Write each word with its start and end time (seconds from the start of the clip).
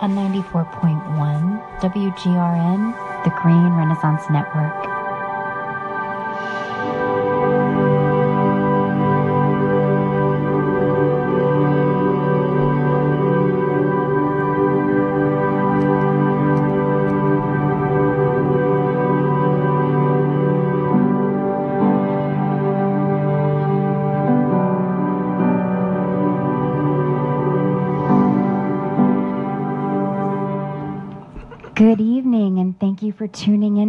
on 0.00 0.14
94.1 0.14 1.80
WGRN, 1.80 3.24
the 3.24 3.30
Green 3.42 3.72
Renaissance 3.74 4.22
Network. 4.30 4.95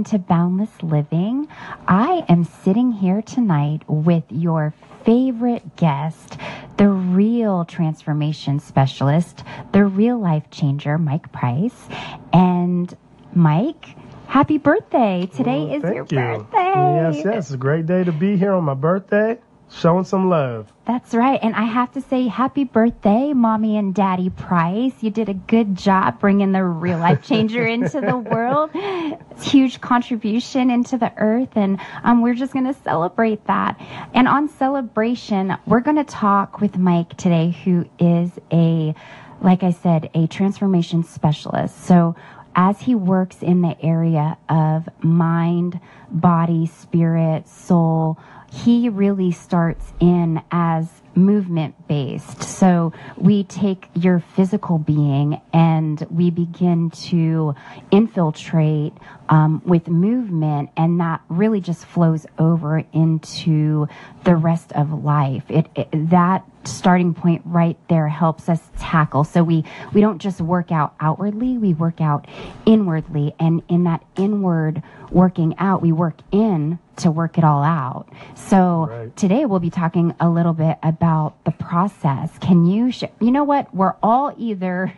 To 0.07 0.17
Boundless 0.17 0.81
Living. 0.81 1.47
I 1.87 2.23
am 2.29 2.45
sitting 2.45 2.91
here 2.93 3.21
tonight 3.21 3.81
with 3.87 4.23
your 4.29 4.73
favorite 5.03 5.75
guest, 5.75 6.37
the 6.77 6.87
real 6.87 7.65
transformation 7.65 8.59
specialist, 8.59 9.43
the 9.73 9.83
real 9.83 10.17
life 10.17 10.49
changer, 10.49 10.97
Mike 10.97 11.31
Price. 11.33 11.87
And 12.31 12.95
Mike, 13.33 13.95
happy 14.27 14.57
birthday. 14.57 15.29
Today 15.35 15.65
Well, 15.65 15.75
is 15.75 15.81
thank 15.81 15.95
your 15.95 16.05
you. 16.09 16.37
birthday. 16.37 16.73
Yes, 16.75 17.15
yes. 17.25 17.35
It's 17.45 17.51
a 17.51 17.57
great 17.57 17.85
day 17.85 18.05
to 18.05 18.11
be 18.13 18.37
here 18.37 18.53
on 18.53 18.63
my 18.63 18.75
birthday, 18.75 19.37
showing 19.69 20.05
some 20.05 20.29
love. 20.29 20.71
That's 20.85 21.13
right. 21.13 21.39
And 21.41 21.55
I 21.55 21.63
have 21.63 21.91
to 21.93 22.01
say, 22.01 22.27
happy 22.27 22.63
birthday, 22.63 23.33
Mommy 23.33 23.77
and 23.77 23.93
Daddy 23.93 24.29
Price. 24.29 24.93
You 25.01 25.09
did 25.09 25.29
a 25.29 25.33
good 25.33 25.75
job 25.75 26.19
bringing 26.19 26.53
the 26.53 26.63
real 26.63 26.97
life 26.99 27.25
changer 27.25 27.65
into 27.67 27.99
the 27.99 28.17
world. 28.17 28.71
It's 28.73 29.51
huge 29.51 29.81
contribution 29.81 30.71
into 30.71 30.97
the 30.97 31.11
earth. 31.17 31.55
And 31.55 31.79
um, 32.03 32.21
we're 32.21 32.35
just 32.35 32.53
going 32.53 32.65
to 32.65 32.79
celebrate 32.81 33.45
that. 33.47 33.79
And 34.13 34.27
on 34.27 34.47
celebration, 34.47 35.57
we're 35.65 35.81
going 35.81 35.97
to 35.97 36.05
talk 36.05 36.61
with 36.61 36.77
Mike 36.77 37.17
today, 37.17 37.51
who 37.63 37.85
is 37.99 38.31
a, 38.51 38.95
like 39.41 39.63
I 39.63 39.71
said, 39.71 40.09
a 40.13 40.27
transformation 40.27 41.03
specialist. 41.03 41.83
So 41.85 42.15
as 42.55 42.79
he 42.79 42.95
works 42.95 43.43
in 43.43 43.61
the 43.61 43.79
area 43.83 44.37
of 44.49 44.89
mind, 45.03 45.79
body, 46.09 46.65
spirit, 46.65 47.47
soul, 47.47 48.17
he 48.51 48.89
really 48.89 49.31
starts 49.31 49.93
in 49.99 50.41
as 50.51 50.87
movement 51.15 51.75
based. 51.87 52.43
So 52.43 52.93
we 53.17 53.43
take 53.43 53.89
your 53.93 54.19
physical 54.19 54.77
being 54.77 55.41
and 55.51 56.05
we 56.09 56.29
begin 56.29 56.91
to 56.91 57.55
infiltrate 57.91 58.93
um, 59.29 59.61
with 59.65 59.87
movement, 59.87 60.69
and 60.77 60.99
that 61.01 61.21
really 61.27 61.59
just 61.59 61.85
flows 61.85 62.25
over 62.39 62.83
into 62.93 63.87
the 64.23 64.35
rest 64.35 64.71
of 64.73 65.03
life. 65.03 65.43
It, 65.49 65.67
it 65.75 65.89
that 66.09 66.45
starting 66.67 67.13
point 67.13 67.41
right 67.45 67.77
there 67.89 68.07
helps 68.07 68.49
us 68.49 68.61
tackle. 68.77 69.23
So 69.23 69.43
we 69.43 69.63
we 69.93 70.01
don't 70.01 70.19
just 70.19 70.41
work 70.41 70.71
out 70.71 70.93
outwardly; 70.99 71.57
we 71.57 71.73
work 71.73 72.01
out 72.01 72.27
inwardly, 72.65 73.33
and 73.39 73.61
in 73.69 73.83
that 73.85 74.03
inward 74.17 74.81
working 75.11 75.55
out, 75.57 75.81
we 75.81 75.91
work 75.91 76.17
in 76.31 76.79
to 76.97 77.11
work 77.11 77.37
it 77.37 77.43
all 77.43 77.63
out. 77.63 78.07
So 78.35 78.87
Right. 78.89 79.15
today 79.15 79.45
we'll 79.45 79.59
be 79.59 79.69
talking 79.69 80.15
a 80.19 80.27
little 80.29 80.53
bit 80.53 80.77
about 80.81 81.43
the 81.45 81.51
process. 81.51 82.35
Can 82.39 82.65
you 82.65 82.91
sh- 82.91 83.03
you 83.19 83.31
know 83.31 83.43
what? 83.43 83.73
We're 83.73 83.93
all 84.01 84.33
either 84.37 84.91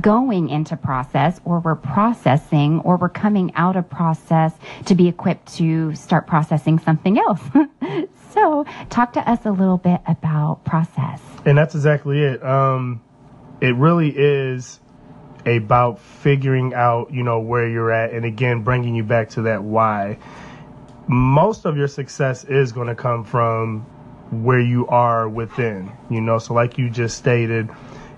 going 0.00 0.48
into 0.48 0.76
process 0.76 1.40
or 1.44 1.60
we're 1.60 1.76
processing 1.76 2.80
or 2.80 2.96
we're 2.96 3.08
coming 3.08 3.52
out 3.54 3.76
of 3.76 3.88
process 3.88 4.52
to 4.86 4.94
be 4.94 5.08
equipped 5.08 5.54
to 5.56 5.94
start 5.94 6.26
processing 6.26 6.78
something 6.80 7.18
else. 7.18 7.40
so, 8.32 8.64
talk 8.90 9.12
to 9.14 9.30
us 9.30 9.44
a 9.44 9.50
little 9.50 9.78
bit 9.78 10.00
about 10.06 10.64
process. 10.64 11.20
And 11.44 11.56
that's 11.56 11.74
exactly 11.74 12.22
it. 12.22 12.42
Um, 12.44 13.02
it 13.60 13.74
really 13.74 14.10
is 14.16 14.80
about 15.46 15.98
figuring 15.98 16.74
out, 16.74 17.12
you 17.12 17.22
know, 17.22 17.40
where 17.40 17.68
you're 17.68 17.90
at, 17.90 18.12
and 18.12 18.24
again, 18.24 18.62
bringing 18.62 18.94
you 18.94 19.02
back 19.02 19.30
to 19.30 19.42
that 19.42 19.62
why. 19.62 20.18
Most 21.08 21.64
of 21.64 21.76
your 21.76 21.88
success 21.88 22.44
is 22.44 22.72
going 22.72 22.88
to 22.88 22.94
come 22.94 23.24
from 23.24 23.80
where 24.30 24.60
you 24.60 24.86
are 24.86 25.28
within, 25.28 25.90
you 26.08 26.20
know. 26.20 26.38
So, 26.38 26.54
like 26.54 26.78
you 26.78 26.88
just 26.88 27.16
stated, 27.16 27.68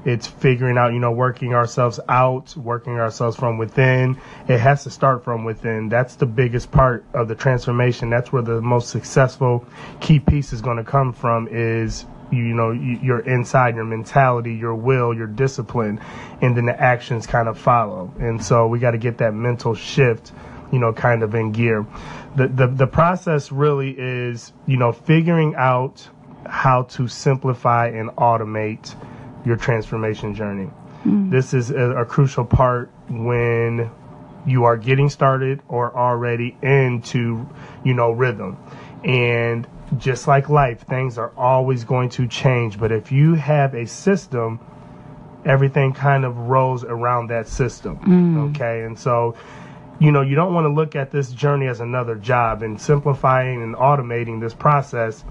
it's 0.05 0.27
figuring 0.27 0.77
out, 0.79 0.93
you 0.93 0.99
know, 0.99 1.13
working 1.13 1.55
ourselves 1.55 2.01
out, 2.09 2.57
working 2.57 2.95
ourselves 2.95 3.37
from 3.37 3.59
within. 3.59 4.19
It 4.49 4.59
has 4.59 4.85
to 4.85 4.91
start 4.91 5.23
from 5.25 5.45
within. 5.45 5.89
That's 5.89 6.17
the 6.17 6.27
biggest 6.27 6.71
part 6.73 7.05
of 7.15 7.29
the 7.29 7.35
transformation. 7.35 8.11
That's 8.11 8.33
where 8.33 8.43
the 8.43 8.61
most 8.61 8.91
successful 8.91 9.65
key 10.01 10.19
piece 10.19 10.53
is 10.53 10.61
going 10.61 10.79
to 10.79 10.85
come 10.85 11.13
from 11.13 11.49
is 11.49 12.07
you 12.33 12.55
know 12.55 12.71
your 12.73 13.21
inside 13.21 13.75
your 13.75 13.85
mentality 13.85 14.55
your 14.55 14.75
will 14.75 15.13
your 15.13 15.27
discipline 15.27 16.01
and 16.41 16.57
then 16.57 16.65
the 16.65 16.81
actions 16.81 17.27
kind 17.27 17.47
of 17.47 17.59
follow 17.59 18.11
and 18.19 18.43
so 18.43 18.67
we 18.67 18.79
got 18.79 18.93
to 18.93 18.99
get 18.99 19.19
that 19.19 19.35
mental 19.35 19.75
shift 19.75 20.33
you 20.73 20.79
know 20.79 20.95
kind 20.95 21.23
of 21.23 21.35
in 21.35 21.53
gear 21.53 21.85
the, 22.37 22.49
the 22.49 22.67
the 22.69 22.87
process 22.87 23.53
really 23.53 23.95
is 23.99 24.55
you 24.67 24.79
know 24.79 24.93
figuring 24.93 25.55
out 25.57 26.09
how 26.47 26.85
to 26.85 27.07
simplify 27.07 27.89
and 27.89 28.09
automate 28.13 28.95
your 29.45 29.57
transformation 29.57 30.35
journey. 30.35 30.71
Mm. 31.05 31.31
This 31.31 31.55
is 31.55 31.71
a, 31.71 31.91
a 31.97 32.05
crucial 32.05 32.45
part 32.45 32.91
when 33.09 33.91
you 34.47 34.65
are 34.65 34.77
getting 34.77 35.09
started 35.09 35.61
or 35.69 35.97
already 35.97 36.57
into 36.63 37.49
you 37.85 37.95
know 37.95 38.13
rhythm. 38.13 38.57
And 39.05 39.67
just 39.99 40.27
like 40.27 40.49
life 40.49 40.83
things 40.83 41.19
are 41.19 41.33
always 41.37 41.85
going 41.85 42.11
to 42.11 42.27
change. 42.27 42.79
But 42.79 42.93
if 42.93 43.13
you 43.13 43.35
have 43.35 43.75
a 43.75 43.87
system 43.87 44.61
everything 45.45 45.93
kind 45.93 46.25
of 46.25 46.37
rolls 46.37 46.85
around 46.85 47.27
that 47.27 47.49
system 47.49 47.97
mm. 47.99 48.51
okay? 48.51 48.85
And 48.85 48.97
so 48.97 49.35
you 49.99 50.13
know 50.13 50.23
you 50.23 50.37
don't 50.37 50.55
want 50.55 50.67
to 50.67 50.73
look 50.73 50.95
at 50.95 51.11
this 51.11 51.33
journey 51.33 51.67
as 51.67 51.81
another 51.81 52.15
job. 52.15 52.63
And 52.63 52.81
simplifying 52.81 53.63
and 53.63 53.75
automating 53.75 54.41
this 54.41 54.55
process 54.55 55.25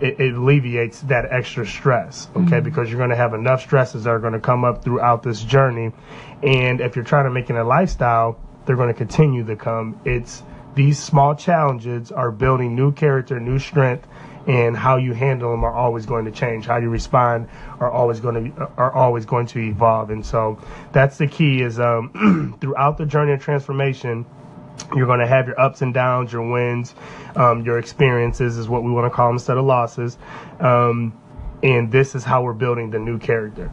it, 0.00 0.20
it 0.20 0.34
alleviates 0.34 1.00
that 1.02 1.26
extra 1.30 1.66
stress 1.66 2.28
okay? 2.36 2.60
Because 2.60 2.88
you're 2.90 2.98
going 2.98 3.10
to 3.10 3.16
have 3.16 3.34
enough 3.34 3.62
stresses 3.62 4.04
that 4.04 4.10
are 4.10 4.18
going 4.18 4.32
to 4.32 4.40
come 4.40 4.64
up 4.64 4.84
throughout 4.84 5.22
this 5.22 5.42
journey. 5.42 5.92
And 6.42 6.80
if 6.80 6.96
you're 6.96 7.04
trying 7.04 7.24
to 7.24 7.30
make 7.30 7.50
it 7.50 7.56
a 7.56 7.64
lifestyle 7.64 8.38
they're 8.66 8.76
going 8.76 8.88
to 8.88 8.94
continue 8.94 9.44
to 9.44 9.56
come. 9.56 9.98
It's 10.04 10.42
these 10.74 10.98
small 10.98 11.34
challenges 11.34 12.12
are 12.12 12.30
building 12.30 12.74
new 12.74 12.92
character 12.92 13.40
new 13.40 13.58
strength 13.58 14.06
and 14.46 14.76
how 14.76 14.96
you 14.96 15.12
handle 15.12 15.50
them 15.50 15.64
are 15.64 15.72
always 15.72 16.06
going 16.06 16.24
to 16.26 16.30
change. 16.30 16.66
How 16.66 16.76
you 16.76 16.88
respond 16.88 17.48
are 17.80 17.90
always 17.90 18.20
going 18.20 18.52
to 18.52 18.70
are 18.76 18.92
always 18.92 19.24
going 19.24 19.46
to 19.46 19.60
evolve. 19.60 20.10
And 20.10 20.24
so 20.24 20.58
that's 20.92 21.16
the 21.16 21.26
key 21.26 21.62
is 21.62 21.80
um, 21.80 22.56
throughout 22.60 22.98
the 22.98 23.06
journey 23.06 23.32
of 23.32 23.40
transformation 23.40 24.26
you're 24.94 25.06
going 25.06 25.20
to 25.20 25.26
have 25.26 25.46
your 25.46 25.58
ups 25.60 25.82
and 25.82 25.92
downs, 25.94 26.32
your 26.32 26.50
wins, 26.50 26.94
um, 27.34 27.64
your 27.64 27.78
experiences 27.78 28.56
is 28.58 28.68
what 28.68 28.82
we 28.82 28.90
want 28.90 29.10
to 29.10 29.10
call 29.10 29.28
them 29.28 29.36
instead 29.36 29.56
of 29.56 29.64
losses. 29.64 30.18
Um, 30.60 31.12
and 31.62 31.90
this 31.90 32.14
is 32.14 32.22
how 32.22 32.42
we're 32.42 32.52
building 32.52 32.90
the 32.90 32.98
new 32.98 33.18
character. 33.18 33.72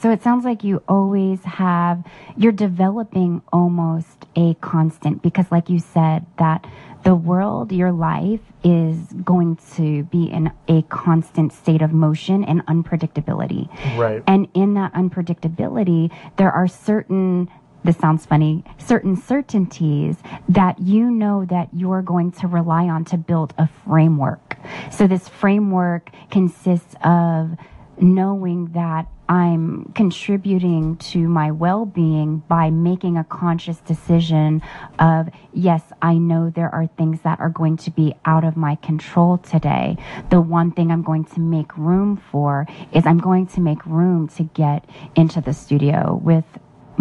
So 0.00 0.10
it 0.10 0.22
sounds 0.22 0.44
like 0.44 0.62
you 0.62 0.82
always 0.86 1.42
have, 1.42 2.04
you're 2.36 2.52
developing 2.52 3.42
almost 3.52 4.26
a 4.36 4.54
constant 4.54 5.20
because, 5.20 5.50
like 5.50 5.68
you 5.68 5.80
said, 5.80 6.24
that 6.38 6.64
the 7.02 7.16
world, 7.16 7.72
your 7.72 7.90
life 7.90 8.40
is 8.62 8.96
going 9.24 9.56
to 9.74 10.04
be 10.04 10.30
in 10.30 10.52
a 10.68 10.82
constant 10.82 11.52
state 11.52 11.82
of 11.82 11.92
motion 11.92 12.44
and 12.44 12.64
unpredictability. 12.66 13.68
Right. 13.98 14.22
And 14.28 14.46
in 14.54 14.74
that 14.74 14.92
unpredictability, 14.94 16.12
there 16.36 16.52
are 16.52 16.68
certain, 16.68 17.50
this 17.84 17.96
sounds 17.96 18.26
funny, 18.26 18.64
certain 18.78 19.16
certainties 19.16 20.16
that 20.48 20.78
you 20.78 21.10
know 21.10 21.44
that 21.46 21.68
you're 21.72 22.02
going 22.02 22.32
to 22.32 22.46
rely 22.46 22.88
on 22.88 23.04
to 23.06 23.16
build 23.16 23.54
a 23.58 23.68
framework. 23.84 24.56
So 24.90 25.06
this 25.06 25.28
framework 25.28 26.10
consists 26.30 26.94
of 27.02 27.56
knowing 28.00 28.66
that 28.72 29.06
I'm 29.28 29.92
contributing 29.94 30.96
to 30.96 31.26
my 31.26 31.52
well 31.52 31.86
being 31.86 32.38
by 32.48 32.70
making 32.70 33.16
a 33.16 33.24
conscious 33.24 33.78
decision 33.78 34.62
of, 34.98 35.28
yes, 35.52 35.82
I 36.02 36.18
know 36.18 36.50
there 36.50 36.68
are 36.74 36.86
things 36.86 37.20
that 37.22 37.40
are 37.40 37.48
going 37.48 37.78
to 37.78 37.90
be 37.90 38.14
out 38.24 38.44
of 38.44 38.56
my 38.56 38.74
control 38.76 39.38
today. 39.38 39.96
The 40.30 40.40
one 40.40 40.72
thing 40.72 40.90
I'm 40.90 41.02
going 41.02 41.24
to 41.26 41.40
make 41.40 41.76
room 41.78 42.20
for 42.30 42.66
is 42.92 43.06
I'm 43.06 43.18
going 43.18 43.46
to 43.48 43.60
make 43.60 43.84
room 43.86 44.28
to 44.28 44.42
get 44.42 44.84
into 45.14 45.40
the 45.40 45.54
studio 45.54 46.20
with 46.22 46.44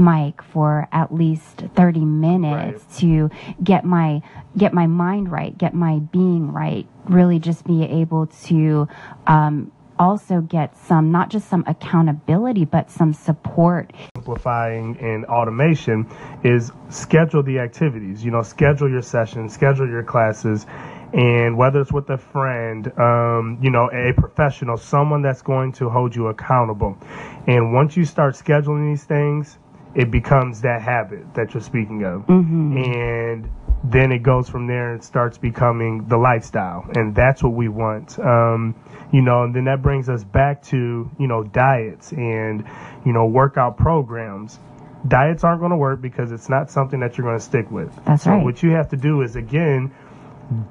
Mike 0.02 0.42
for 0.42 0.88
at 0.92 1.14
least 1.14 1.64
30 1.76 2.00
minutes 2.02 3.00
to 3.00 3.30
get 3.64 3.86
my 3.86 4.22
get 4.58 4.74
my 4.74 4.88
mind 4.88 5.32
right, 5.32 5.58
get 5.58 5.74
my 5.74 6.00
being 6.00 6.52
right, 6.52 6.88
really 7.06 7.40
just 7.40 7.66
be 7.66 7.84
able 7.84 8.28
to 8.28 8.88
um, 9.28 9.72
also 10.00 10.42
get 10.42 10.76
some 10.76 11.12
not 11.12 11.30
just 11.30 11.48
some 11.48 11.64
accountability 11.68 12.66
but 12.66 12.90
some 12.90 13.14
support 13.14 13.94
simplifying 14.16 14.98
and 15.00 15.26
automation 15.26 16.08
is 16.44 16.72
schedule 16.90 17.42
the 17.44 17.60
activities. 17.60 18.24
You 18.24 18.32
know, 18.32 18.44
schedule 18.44 18.90
your 18.90 19.02
sessions, 19.02 19.54
schedule 19.54 19.88
your 19.88 20.04
classes, 20.04 20.66
and 21.14 21.58
whether 21.58 21.82
it's 21.82 21.92
with 21.92 22.10
a 22.10 22.18
friend, 22.18 22.88
um, 23.00 23.58
you 23.62 23.70
know, 23.70 23.90
a 23.92 24.14
professional, 24.14 24.78
someone 24.78 25.22
that's 25.22 25.42
going 25.42 25.72
to 25.74 25.90
hold 25.90 26.16
you 26.16 26.28
accountable. 26.28 26.98
And 27.48 27.74
once 27.74 27.98
you 27.98 28.06
start 28.06 28.36
scheduling 28.36 28.92
these 28.92 29.04
things, 29.04 29.58
it 29.96 30.12
becomes 30.12 30.62
that 30.62 30.82
habit 30.82 31.34
that 31.34 31.54
you're 31.54 31.62
speaking 31.62 32.04
of. 32.04 32.22
Mm-hmm. 32.28 32.78
And 32.78 33.52
then 33.84 34.12
it 34.12 34.20
goes 34.20 34.48
from 34.48 34.68
there 34.68 34.94
and 34.94 35.04
starts 35.04 35.38
becoming 35.38 36.08
the 36.08 36.18
lifestyle. 36.18 36.86
And 36.96 37.16
that's 37.16 37.42
what 37.44 37.54
we 37.54 37.68
want. 37.68 38.20
Um, 38.20 38.76
you 39.12 39.22
know, 39.22 39.44
and 39.44 39.56
then 39.56 39.66
that 39.66 39.82
brings 39.82 40.08
us 40.08 40.24
back 40.24 40.64
to, 40.66 41.10
you 41.20 41.28
know, 41.28 41.44
diets 41.44 42.12
and, 42.12 42.66
you 43.06 43.12
know, 43.12 43.26
workout 43.26 43.78
programs. 43.78 44.60
Diets 45.08 45.44
aren't 45.44 45.60
going 45.60 45.72
to 45.72 45.78
work 45.78 46.00
because 46.00 46.32
it's 46.32 46.48
not 46.48 46.70
something 46.70 47.00
that 47.00 47.18
you're 47.18 47.26
going 47.26 47.40
to 47.40 47.44
stick 47.44 47.72
with. 47.72 47.92
That's 48.06 48.24
so 48.24 48.32
right. 48.32 48.44
what 48.44 48.62
you 48.62 48.70
have 48.72 48.90
to 48.90 48.98
do 48.98 49.24
is, 49.24 49.36
again, 49.36 49.92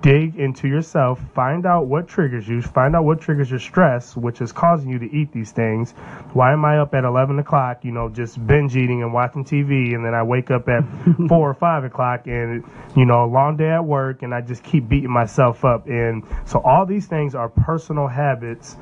dig 0.02 0.36
into 0.36 0.68
yourself, 0.68 1.20
find 1.34 1.64
out 1.64 1.86
what 1.86 2.06
triggers 2.06 2.46
you, 2.46 2.60
find 2.60 2.94
out 2.94 3.04
what 3.04 3.20
triggers 3.20 3.50
your 3.50 3.58
stress, 3.58 4.16
which 4.16 4.40
is 4.40 4.52
causing 4.52 4.90
you 4.90 4.98
to 4.98 5.10
eat 5.10 5.32
these 5.32 5.52
things. 5.52 5.92
Why 6.32 6.52
am 6.52 6.64
I 6.64 6.78
up 6.78 6.94
at 6.94 7.04
11 7.04 7.38
o'clock, 7.38 7.84
you 7.84 7.92
know, 7.92 8.08
just 8.08 8.44
binge 8.46 8.76
eating 8.76 9.02
and 9.02 9.12
watching 9.12 9.44
TV, 9.44 9.94
and 9.94 10.04
then 10.04 10.14
I 10.14 10.22
wake 10.22 10.50
up 10.50 10.68
at 10.68 10.84
4 11.28 11.50
or 11.50 11.54
5 11.54 11.84
o'clock 11.84 12.26
and, 12.26 12.64
you 12.96 13.06
know, 13.06 13.24
a 13.24 13.30
long 13.30 13.56
day 13.56 13.70
at 13.70 13.84
work, 13.84 14.22
and 14.22 14.34
I 14.34 14.42
just 14.42 14.62
keep 14.62 14.88
beating 14.88 15.10
myself 15.10 15.64
up. 15.64 15.86
And 15.86 16.24
so 16.44 16.60
all 16.60 16.84
these 16.84 17.06
things 17.06 17.34
are 17.34 17.48
personal 17.48 18.06
habits 18.06 18.76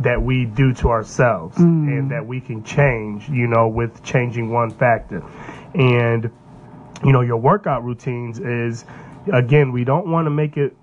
that 0.00 0.20
we 0.20 0.44
do 0.44 0.72
to 0.74 0.88
ourselves 0.90 1.56
mm. 1.56 1.86
and 1.86 2.10
that 2.10 2.26
we 2.26 2.40
can 2.40 2.62
change, 2.64 3.28
you 3.28 3.46
know, 3.46 3.68
with 3.68 4.02
changing 4.02 4.50
one 4.50 4.70
factor. 4.70 5.22
And, 5.74 6.30
you 7.04 7.12
know, 7.12 7.20
your 7.20 7.36
workout 7.36 7.84
routines 7.84 8.38
is, 8.38 8.84
again, 9.32 9.72
we 9.72 9.84
don't 9.84 10.06
want 10.08 10.26
to 10.26 10.30
make 10.30 10.56
it 10.56 10.76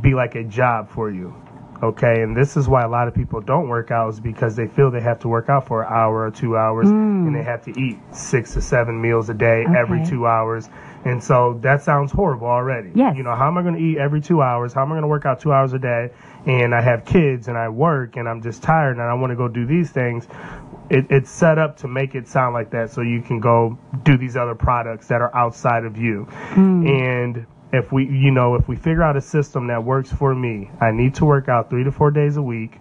be 0.00 0.14
like 0.14 0.34
a 0.34 0.44
job 0.44 0.90
for 0.90 1.10
you. 1.10 1.34
Okay, 1.82 2.20
and 2.22 2.36
this 2.36 2.58
is 2.58 2.68
why 2.68 2.82
a 2.82 2.88
lot 2.88 3.08
of 3.08 3.14
people 3.14 3.40
don't 3.40 3.68
work 3.68 3.90
out 3.90 4.10
is 4.10 4.20
because 4.20 4.54
they 4.54 4.66
feel 4.66 4.90
they 4.90 5.00
have 5.00 5.18
to 5.20 5.28
work 5.28 5.48
out 5.48 5.66
for 5.66 5.82
an 5.82 5.90
hour 5.90 6.26
or 6.26 6.30
two 6.30 6.54
hours 6.54 6.88
hmm. 6.88 7.26
and 7.26 7.34
they 7.34 7.42
have 7.42 7.62
to 7.64 7.80
eat 7.80 7.98
six 8.12 8.52
to 8.52 8.60
seven 8.60 9.00
meals 9.00 9.30
a 9.30 9.34
day 9.34 9.64
every 9.74 10.04
two 10.04 10.26
hours. 10.26 10.68
And 11.06 11.24
so 11.24 11.58
that 11.62 11.82
sounds 11.82 12.12
horrible 12.12 12.48
already. 12.48 12.90
Yes. 12.94 13.16
You 13.16 13.22
know, 13.22 13.34
how 13.34 13.48
am 13.48 13.56
I 13.56 13.62
going 13.62 13.76
to 13.76 13.80
eat 13.80 13.96
every 13.96 14.20
two 14.20 14.42
hours? 14.42 14.74
How 14.74 14.82
am 14.82 14.88
I 14.88 14.96
going 14.96 15.02
to 15.02 15.08
work 15.08 15.24
out 15.24 15.40
two 15.40 15.54
hours 15.54 15.72
a 15.72 15.78
day? 15.78 16.10
And 16.44 16.74
I 16.74 16.82
have 16.82 17.06
kids 17.06 17.48
and 17.48 17.56
I 17.56 17.70
work 17.70 18.16
and 18.16 18.28
I'm 18.28 18.42
just 18.42 18.62
tired 18.62 18.98
and 18.98 19.02
I 19.02 19.14
want 19.14 19.30
to 19.30 19.36
go 19.36 19.48
do 19.48 19.64
these 19.64 19.90
things. 19.90 20.28
It, 20.90 21.06
it's 21.08 21.30
set 21.30 21.56
up 21.56 21.78
to 21.78 21.88
make 21.88 22.14
it 22.14 22.28
sound 22.28 22.52
like 22.52 22.70
that 22.72 22.90
so 22.90 23.00
you 23.00 23.22
can 23.22 23.40
go 23.40 23.78
do 24.02 24.18
these 24.18 24.36
other 24.36 24.54
products 24.54 25.06
that 25.06 25.22
are 25.22 25.34
outside 25.34 25.86
of 25.86 25.96
you. 25.96 26.24
Hmm. 26.24 26.86
And 26.86 27.46
if 27.72 27.92
we, 27.92 28.04
you 28.06 28.30
know, 28.30 28.54
if 28.54 28.68
we 28.68 28.76
figure 28.76 29.02
out 29.02 29.16
a 29.16 29.20
system 29.20 29.66
that 29.68 29.84
works 29.84 30.12
for 30.12 30.34
me, 30.34 30.70
I 30.80 30.90
need 30.90 31.14
to 31.16 31.24
work 31.24 31.48
out 31.48 31.70
three 31.70 31.84
to 31.84 31.92
four 31.92 32.10
days 32.10 32.36
a 32.36 32.42
week, 32.42 32.78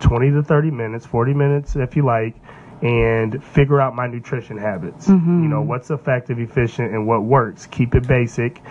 20 0.00 0.30
to 0.30 0.42
30 0.42 0.70
minutes, 0.70 1.06
40 1.06 1.34
minutes 1.34 1.76
if 1.76 1.94
you 1.96 2.04
like, 2.04 2.34
and 2.82 3.42
figure 3.44 3.80
out 3.80 3.94
my 3.94 4.06
nutrition 4.06 4.56
habits. 4.56 5.08
You 5.42 5.48
know, 5.48 5.60
what's 5.60 5.90
effective, 5.90 6.38
efficient, 6.38 6.92
and 6.92 7.06
what 7.06 7.24
works. 7.24 7.66
Keep 7.66 7.94
it 7.94 8.06
basic. 8.08 8.62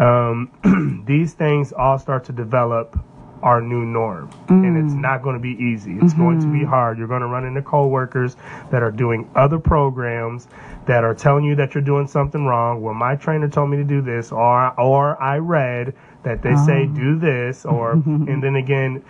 Um, 0.00 1.04
these 1.06 1.34
things 1.34 1.72
all 1.72 1.98
start 1.98 2.24
to 2.24 2.32
develop 2.32 2.98
our 3.42 3.60
new 3.60 3.84
norm. 3.84 4.30
And 4.48 4.76
it's 4.76 4.94
not 4.94 5.22
going 5.22 5.34
to 5.34 5.40
be 5.40 5.62
easy. 5.62 5.98
It's 6.00 6.14
going 6.14 6.40
to 6.40 6.46
be 6.46 6.64
hard. 6.64 6.98
You're 6.98 7.08
going 7.08 7.22
to 7.22 7.26
run 7.26 7.44
into 7.44 7.62
coworkers 7.62 8.36
that 8.70 8.82
are 8.82 8.90
doing 8.90 9.28
other 9.34 9.58
programs 9.58 10.48
that 10.86 11.04
are 11.04 11.14
telling 11.14 11.44
you 11.44 11.54
that 11.56 11.74
you're 11.74 11.82
doing 11.82 12.06
something 12.06 12.44
wrong. 12.44 12.82
Well, 12.82 12.94
my 12.94 13.16
trainer 13.16 13.48
told 13.48 13.70
me 13.70 13.76
to 13.76 13.84
do 13.84 14.00
this, 14.00 14.32
or 14.32 14.80
or 14.80 15.20
I 15.22 15.38
read 15.38 15.94
that 16.22 16.42
they 16.42 16.54
say 16.56 16.86
do 16.86 17.18
this, 17.18 17.64
or 17.64 17.92
and 18.06 18.42
then 18.42 18.56
again, 18.56 19.04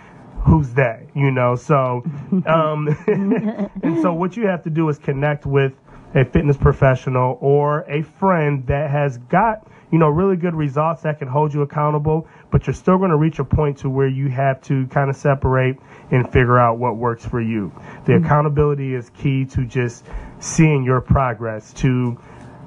who's 0.45 0.69
that? 0.73 1.03
You 1.15 1.31
know. 1.31 1.55
So, 1.55 2.03
um, 2.45 2.87
and 3.07 4.01
so 4.01 4.13
what 4.13 4.37
you 4.37 4.47
have 4.47 4.63
to 4.63 4.69
do 4.69 4.89
is 4.89 4.97
connect 4.99 5.45
with 5.45 5.73
a 6.15 6.23
fitness 6.25 6.57
professional 6.57 7.37
or 7.41 7.81
a 7.89 8.03
friend 8.03 8.65
that 8.67 8.89
has 8.91 9.17
got 9.17 9.67
you 9.93 9.99
know 9.99 10.09
really 10.09 10.35
good 10.35 10.55
results 10.55 11.03
that 11.03 11.19
can 11.19 11.27
hold 11.27 11.53
you 11.53 11.61
accountable 11.61 12.27
but 12.49 12.65
you're 12.65 12.73
still 12.73 12.97
going 12.97 13.11
to 13.11 13.15
reach 13.15 13.37
a 13.37 13.45
point 13.45 13.77
to 13.77 13.89
where 13.89 14.07
you 14.07 14.27
have 14.27 14.59
to 14.61 14.87
kind 14.87 15.09
of 15.09 15.15
separate 15.15 15.77
and 16.11 16.25
figure 16.31 16.59
out 16.59 16.77
what 16.77 16.97
works 16.97 17.25
for 17.25 17.39
you. 17.39 17.71
The 18.05 18.13
mm-hmm. 18.13 18.25
accountability 18.25 18.93
is 18.93 19.09
key 19.11 19.45
to 19.45 19.65
just 19.65 20.05
seeing 20.39 20.83
your 20.83 20.99
progress 20.99 21.73
to 21.73 22.19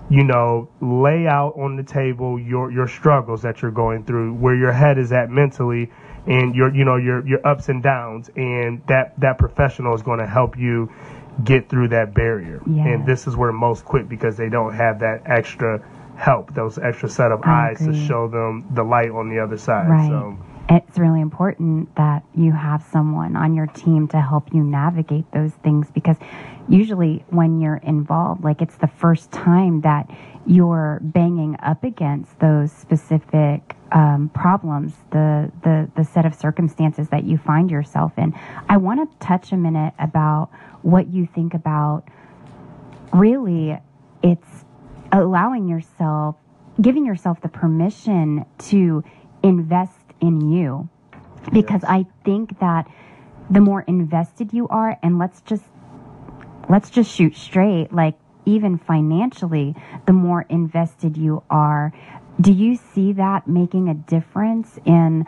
you 0.08 0.22
know 0.22 0.68
lay 0.80 1.26
out 1.26 1.54
on 1.58 1.74
the 1.74 1.82
table 1.82 2.38
your 2.38 2.70
your 2.70 2.86
struggles 2.86 3.42
that 3.42 3.60
you're 3.60 3.72
going 3.72 4.04
through 4.04 4.34
where 4.34 4.54
your 4.54 4.70
head 4.70 4.98
is 4.98 5.10
at 5.10 5.28
mentally 5.28 5.90
and 6.28 6.54
your 6.54 6.72
you 6.72 6.84
know 6.84 6.96
your 6.96 7.26
your 7.26 7.44
ups 7.44 7.68
and 7.68 7.82
downs 7.82 8.30
and 8.36 8.80
that 8.86 9.18
that 9.18 9.36
professional 9.36 9.94
is 9.94 10.02
going 10.02 10.20
to 10.20 10.26
help 10.26 10.56
you 10.56 10.88
get 11.44 11.68
through 11.68 11.88
that 11.88 12.14
barrier. 12.14 12.62
And 12.66 13.06
this 13.06 13.26
is 13.26 13.36
where 13.36 13.52
most 13.52 13.84
quit 13.84 14.08
because 14.08 14.36
they 14.36 14.48
don't 14.48 14.74
have 14.74 15.00
that 15.00 15.22
extra 15.26 15.84
help 16.16 16.54
those 16.54 16.78
extra 16.78 17.08
set 17.08 17.30
of 17.32 17.40
I 17.44 17.70
eyes 17.70 17.78
to 17.78 17.94
show 17.94 18.28
them 18.28 18.66
the 18.74 18.82
light 18.82 19.10
on 19.10 19.28
the 19.28 19.38
other 19.38 19.58
side 19.58 19.88
Right. 19.88 20.08
so 20.08 20.38
It's 20.68 20.98
really 20.98 21.20
important 21.20 21.94
that 21.96 22.24
you 22.34 22.52
have 22.52 22.82
someone 22.82 23.36
on 23.36 23.54
your 23.54 23.66
team 23.66 24.08
to 24.08 24.20
help 24.20 24.52
you 24.52 24.62
navigate 24.62 25.30
those 25.32 25.52
things 25.62 25.90
because 25.92 26.16
usually 26.68 27.24
when 27.28 27.60
you're 27.60 27.76
involved, 27.76 28.42
like 28.42 28.62
it's 28.62 28.76
the 28.76 28.88
first 28.88 29.30
time 29.30 29.82
that 29.82 30.10
you're 30.46 31.00
banging 31.02 31.56
up 31.62 31.84
against 31.84 32.38
those 32.40 32.72
specific 32.72 33.76
um, 33.92 34.30
problems, 34.34 34.94
the, 35.10 35.50
the, 35.62 35.88
the 35.96 36.04
set 36.04 36.24
of 36.24 36.34
circumstances 36.34 37.08
that 37.10 37.24
you 37.24 37.38
find 37.38 37.70
yourself 37.70 38.12
in. 38.16 38.34
I 38.68 38.76
want 38.78 39.08
to 39.08 39.26
touch 39.26 39.52
a 39.52 39.56
minute 39.56 39.94
about 39.98 40.50
what 40.82 41.08
you 41.08 41.26
think 41.26 41.54
about 41.54 42.04
really 43.12 43.78
it's 44.22 44.55
allowing 45.12 45.68
yourself 45.68 46.36
giving 46.80 47.06
yourself 47.06 47.40
the 47.40 47.48
permission 47.48 48.44
to 48.58 49.02
invest 49.42 49.98
in 50.20 50.40
you 50.40 50.88
because 51.52 51.82
Yes. 51.82 51.90
i 51.90 52.06
think 52.24 52.58
that 52.60 52.86
the 53.50 53.60
more 53.60 53.82
invested 53.82 54.52
you 54.52 54.66
are 54.68 54.98
and 55.02 55.18
let's 55.18 55.40
just 55.42 55.64
let's 56.68 56.90
just 56.90 57.10
shoot 57.10 57.36
straight 57.36 57.92
like 57.92 58.14
even 58.44 58.78
financially 58.78 59.74
the 60.06 60.12
more 60.12 60.42
invested 60.48 61.16
you 61.16 61.42
are 61.50 61.92
do 62.40 62.52
you 62.52 62.76
see 62.76 63.12
that 63.12 63.46
making 63.48 63.88
a 63.88 63.94
difference 63.94 64.78
in 64.84 65.24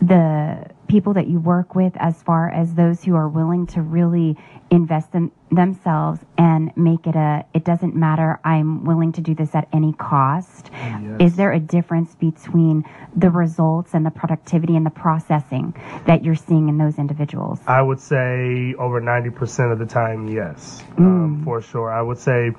the 0.00 0.64
people 0.88 1.12
that 1.14 1.28
you 1.28 1.38
work 1.38 1.74
with 1.74 1.92
as 1.98 2.22
far 2.22 2.50
as 2.50 2.74
those 2.74 3.04
who 3.04 3.14
are 3.14 3.28
willing 3.28 3.66
to 3.66 3.82
really 3.82 4.36
invest 4.70 5.14
in 5.14 5.30
themselves 5.50 6.20
and 6.36 6.70
make 6.76 7.06
it 7.06 7.14
a 7.14 7.44
it 7.54 7.64
doesn't 7.64 7.94
matter 7.94 8.38
i'm 8.44 8.84
willing 8.84 9.12
to 9.12 9.20
do 9.20 9.34
this 9.34 9.54
at 9.54 9.66
any 9.72 9.92
cost 9.94 10.70
Yes. 10.72 11.16
is 11.20 11.36
there 11.36 11.52
a 11.52 11.60
difference 11.60 12.14
between 12.14 12.84
the 13.16 13.30
results 13.30 13.94
and 13.94 14.04
the 14.04 14.10
productivity 14.10 14.76
and 14.76 14.84
the 14.84 14.90
processing 14.90 15.74
that 16.06 16.24
you're 16.24 16.34
seeing 16.34 16.68
in 16.68 16.76
those 16.78 16.98
individuals 16.98 17.60
I 17.66 17.80
would 17.82 18.00
say 18.00 18.74
over 18.78 19.00
90% 19.00 19.72
of 19.72 19.78
the 19.78 19.86
time, 19.86 20.28
yes, 20.28 20.82
um, 20.98 21.42
for 21.44 21.60
sure. 21.60 21.90
I 21.90 22.00
would 22.02 22.18
say 22.18 22.50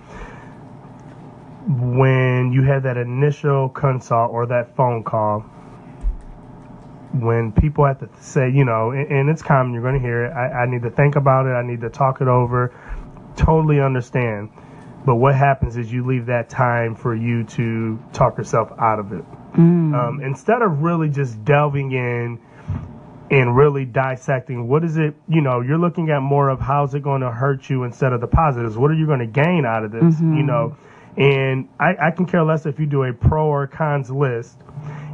when 1.67 2.51
you 2.51 2.63
have 2.63 2.83
that 2.83 2.97
initial 2.97 3.69
consult 3.69 4.31
or 4.31 4.45
that 4.47 4.75
phone 4.75 5.03
call, 5.03 5.45
when 7.13 7.51
people 7.51 7.85
have 7.85 7.99
to 7.99 8.09
say, 8.21 8.49
you 8.49 8.65
know, 8.65 8.91
and, 8.91 9.11
and 9.11 9.29
it's 9.29 9.41
common, 9.41 9.73
you're 9.73 9.81
going 9.81 9.95
to 9.95 9.99
hear 9.99 10.25
it, 10.25 10.31
I, 10.31 10.63
I 10.63 10.65
need 10.67 10.83
to 10.83 10.91
think 10.91 11.15
about 11.15 11.45
it, 11.47 11.51
I 11.51 11.63
need 11.63 11.81
to 11.81 11.89
talk 11.89 12.21
it 12.21 12.27
over, 12.27 12.73
totally 13.35 13.79
understand. 13.79 14.49
But 15.05 15.15
what 15.15 15.33
happens 15.33 15.77
is 15.77 15.91
you 15.91 16.05
leave 16.05 16.25
that 16.27 16.49
time 16.49 16.93
for 16.93 17.15
you 17.15 17.45
to 17.45 17.99
talk 18.13 18.37
yourself 18.37 18.71
out 18.77 18.99
of 18.99 19.11
it. 19.13 19.23
Um, 19.95 20.21
instead 20.21 20.61
of 20.61 20.81
really 20.81 21.09
just 21.09 21.43
delving 21.45 21.91
in 21.93 22.39
and 23.31 23.55
really 23.55 23.85
dissecting 23.85 24.67
what 24.67 24.83
is 24.83 24.97
it, 24.97 25.15
you 25.27 25.41
know, 25.41 25.61
you're 25.61 25.77
looking 25.77 26.09
at 26.09 26.19
more 26.19 26.49
of 26.49 26.59
how's 26.59 26.93
it 26.95 27.01
going 27.01 27.21
to 27.21 27.31
hurt 27.31 27.69
you 27.69 27.83
instead 27.85 28.11
of 28.13 28.21
the 28.21 28.27
positives. 28.27 28.77
What 28.77 28.91
are 28.91 28.95
you 28.95 29.05
going 29.07 29.19
to 29.19 29.27
gain 29.27 29.65
out 29.65 29.83
of 29.83 29.91
this, 29.91 30.19
you 30.19 30.43
know? 30.43 30.75
And 31.17 31.69
I, 31.79 31.95
I 32.07 32.11
can 32.11 32.25
care 32.25 32.43
less 32.43 32.65
if 32.65 32.79
you 32.79 32.85
do 32.85 33.03
a 33.03 33.13
pro 33.13 33.45
or 33.47 33.67
cons 33.67 34.11
list. 34.11 34.57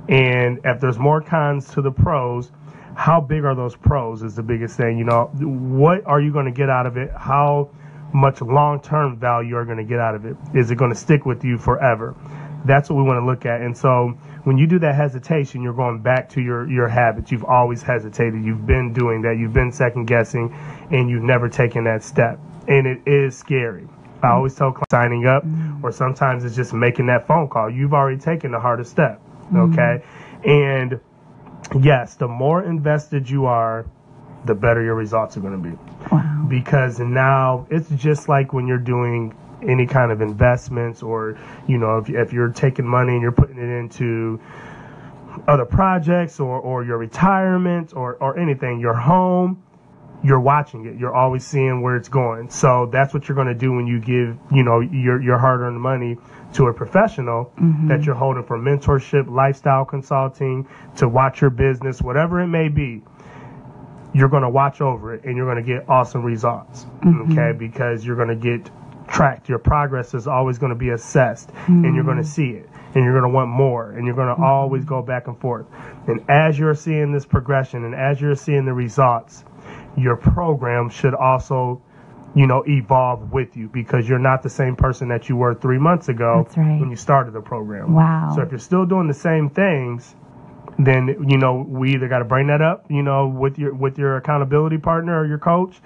And 0.08 0.60
if 0.64 0.80
there's 0.80 1.00
more 1.00 1.22
cons 1.22 1.70
to 1.74 1.82
the 1.82 1.92
pros, 1.92 2.52
how 2.96 3.20
big 3.20 3.44
are 3.44 3.56
those 3.56 3.76
pros 3.76 4.24
is 4.24 4.36
the 4.36 4.44
biggest 4.44 4.78
thing. 4.78 4.98
You 4.98 5.06
know, 5.06 5.26
what 5.34 6.06
are 6.06 6.22
you 6.22 6.32
going 6.32 6.46
to 6.46 6.52
get 6.52 6.70
out 6.70 6.86
of 6.86 6.98
it? 6.98 7.12
How 7.16 7.70
much 8.14 8.42
long 8.42 8.80
term 8.80 9.18
value 9.18 9.56
are 9.56 9.62
you 9.62 9.66
going 9.66 9.78
to 9.78 9.84
get 9.84 10.00
out 10.00 10.16
of 10.16 10.26
it? 10.26 10.38
Is 10.54 10.72
it 10.72 10.76
going 10.78 10.92
to 10.92 10.98
stick 10.98 11.26
with 11.26 11.44
you 11.44 11.58
forever? 11.58 12.16
That's 12.66 12.90
what 12.90 12.96
we 12.96 13.04
want 13.04 13.22
to 13.22 13.26
look 13.26 13.46
at. 13.46 13.62
And 13.62 13.78
so 13.78 14.18
when 14.44 14.58
you 14.58 14.66
do 14.66 14.80
that 14.80 14.96
hesitation, 14.96 15.62
you're 15.62 15.74
going 15.74 16.02
back 16.02 16.30
to 16.30 16.42
your, 16.42 16.70
your 16.70 16.88
habits. 16.88 17.32
You've 17.32 17.44
always 17.44 17.84
hesitated. 17.84 18.44
You've 18.44 18.66
been 18.66 18.94
doing 18.94 19.22
that. 19.24 19.38
You've 19.38 19.54
been 19.54 19.72
second 19.72 20.06
guessing 20.06 20.56
and 20.92 21.10
you've 21.10 21.24
never 21.24 21.50
taken 21.50 21.84
that 21.84 22.04
step. 22.04 22.40
And 22.68 22.88
it 22.88 23.02
is 23.06 23.38
scary. 23.38 23.88
I 24.24 24.30
always 24.30 24.56
tell 24.56 24.72
clients 24.72 24.90
signing 24.90 25.28
up, 25.28 25.44
or 25.84 25.92
sometimes 25.92 26.46
it's 26.46 26.56
just 26.56 26.74
making 26.74 27.06
that 27.08 27.28
phone 27.28 27.48
call. 27.48 27.70
You've 27.70 27.94
already 27.94 28.18
taken 28.18 28.52
the 28.52 28.60
hardest 28.60 28.90
step. 28.90 29.22
Mm-hmm. 29.46 29.74
Okay. 29.74 30.04
Mm-hmm. 30.44 30.50
And 30.50 31.84
yes, 31.84 32.16
the 32.16 32.28
more 32.28 32.64
invested 32.64 33.30
you 33.30 33.46
are, 33.46 33.86
the 34.46 34.56
better 34.56 34.84
your 34.84 34.96
results 34.96 35.38
are 35.38 35.40
going 35.40 35.62
to 35.62 35.70
be. 35.70 35.76
Wow. 36.12 36.46
Because 36.48 37.00
now 37.00 37.66
it's 37.70 37.90
just 37.90 38.30
like 38.30 38.54
when 38.54 38.68
you're 38.68 38.78
doing 38.78 39.36
any 39.64 39.88
kind 39.88 40.12
of 40.12 40.22
investments 40.22 41.02
or, 41.02 41.38
you 41.68 41.78
know, 41.78 41.98
if, 41.98 42.10
if 42.10 42.34
you're 42.34 42.50
taking 42.50 42.86
money 42.86 43.14
and 43.14 43.22
you're 43.22 43.32
putting 43.32 43.58
it 43.58 43.70
into 43.70 44.40
other 45.48 45.66
projects 45.66 46.40
or, 46.40 46.60
or 46.60 46.84
your 46.84 46.98
retirement 46.98 47.94
or, 47.96 48.16
or 48.16 48.38
anything, 48.38 48.80
your 48.80 48.94
home, 48.94 49.62
you're 50.26 50.40
watching 50.40 50.86
it. 50.88 50.98
You're 51.00 51.14
always 51.14 51.46
seeing 51.46 51.84
where 51.84 51.96
it's 51.96 52.10
going. 52.10 52.50
So 52.50 52.90
that's 52.92 53.14
what 53.14 53.28
you're 53.28 53.36
going 53.36 53.48
to 53.48 53.54
do 53.54 53.72
when 53.72 53.86
you 53.86 54.00
give, 54.00 54.38
you 54.52 54.64
know, 54.64 54.80
your, 54.80 55.22
your 55.22 55.38
hard 55.38 55.62
earned 55.62 55.80
money 55.80 56.18
to 56.54 56.66
a 56.66 56.74
professional 56.74 57.54
mm-hmm. 57.62 57.90
that 57.90 58.04
you're 58.06 58.16
holding 58.16 58.44
for 58.44 58.58
mentorship, 58.58 59.30
lifestyle 59.30 59.86
consulting, 59.86 60.68
to 60.98 61.08
watch 61.08 61.42
your 61.42 61.52
business, 61.52 62.02
whatever 62.02 62.42
it 62.42 62.48
may 62.48 62.70
be. 62.70 63.04
You're 64.14 64.30
going 64.30 64.44
to 64.44 64.50
watch 64.50 64.82
over 64.82 65.14
it 65.14 65.26
and 65.26 65.38
you're 65.38 65.46
going 65.46 65.64
to 65.64 65.74
get 65.74 65.88
awesome 65.88 66.24
results. 66.24 66.86
Mm-hmm. 66.86 67.34
Okay. 67.34 67.58
Because 67.58 68.04
you're 68.04 68.16
going 68.16 68.30
to 68.30 68.36
get 68.36 68.72
tracked. 69.08 69.48
Your 69.48 69.60
progress 69.60 70.16
is 70.16 70.26
always 70.26 70.58
going 70.58 70.72
to 70.72 70.78
be 70.78 70.90
assessed 70.90 71.52
and 71.68 71.94
you're 71.94 72.04
going 72.04 72.18
to 72.18 72.24
mm-hmm. 72.24 72.32
see 72.32 72.58
it 72.58 72.68
and 72.96 73.04
you're 73.04 73.14
going 73.14 73.30
to 73.30 73.36
want 73.36 73.50
more 73.50 73.92
and 73.92 74.08
you're 74.08 74.16
going 74.16 74.36
to 74.36 74.42
always 74.42 74.86
go 74.86 75.04
back 75.04 75.28
and 75.28 75.40
forth. 75.40 75.68
And 76.08 76.24
as 76.30 76.58
you're 76.58 76.74
seeing 76.74 77.12
this 77.12 77.26
progression 77.26 77.84
and 77.84 77.94
as 77.94 78.20
you're 78.20 78.36
seeing 78.36 78.66
the 78.66 78.74
results, 78.74 79.44
your 79.98 80.16
program 80.16 80.90
should 80.90 81.14
also, 81.14 81.82
you 82.36 82.48
know, 82.48 82.64
evolve 82.68 83.32
with 83.32 83.56
you 83.56 83.68
because 83.70 84.08
you're 84.08 84.20
not 84.20 84.44
the 84.44 84.50
same 84.50 84.76
person 84.76 85.08
that 85.10 85.30
you 85.30 85.36
were 85.36 85.54
three 85.54 85.80
months 85.80 86.10
ago 86.10 86.48
right. 86.58 86.80
when 86.80 86.90
you 86.90 86.96
started 86.96 87.34
the 87.34 87.42
program. 87.42 87.94
Wow. 87.94 88.34
So 88.36 88.42
if 88.42 88.52
you're 88.52 88.60
still 88.60 88.86
doing 88.86 89.08
the 89.08 89.14
same 89.14 89.50
things, 89.50 90.16
then 90.78 91.26
you 91.30 91.38
know 91.38 91.66
we 91.68 91.94
either 91.94 92.08
got 92.08 92.20
to 92.20 92.26
bring 92.26 92.48
that 92.48 92.62
up, 92.62 92.86
you 92.90 93.02
know, 93.02 93.28
with 93.28 93.58
your 93.58 93.74
with 93.74 93.98
your 93.98 94.18
accountability 94.18 94.78
partner 94.78 95.18
or 95.18 95.26
your 95.26 95.38
coach, 95.38 95.80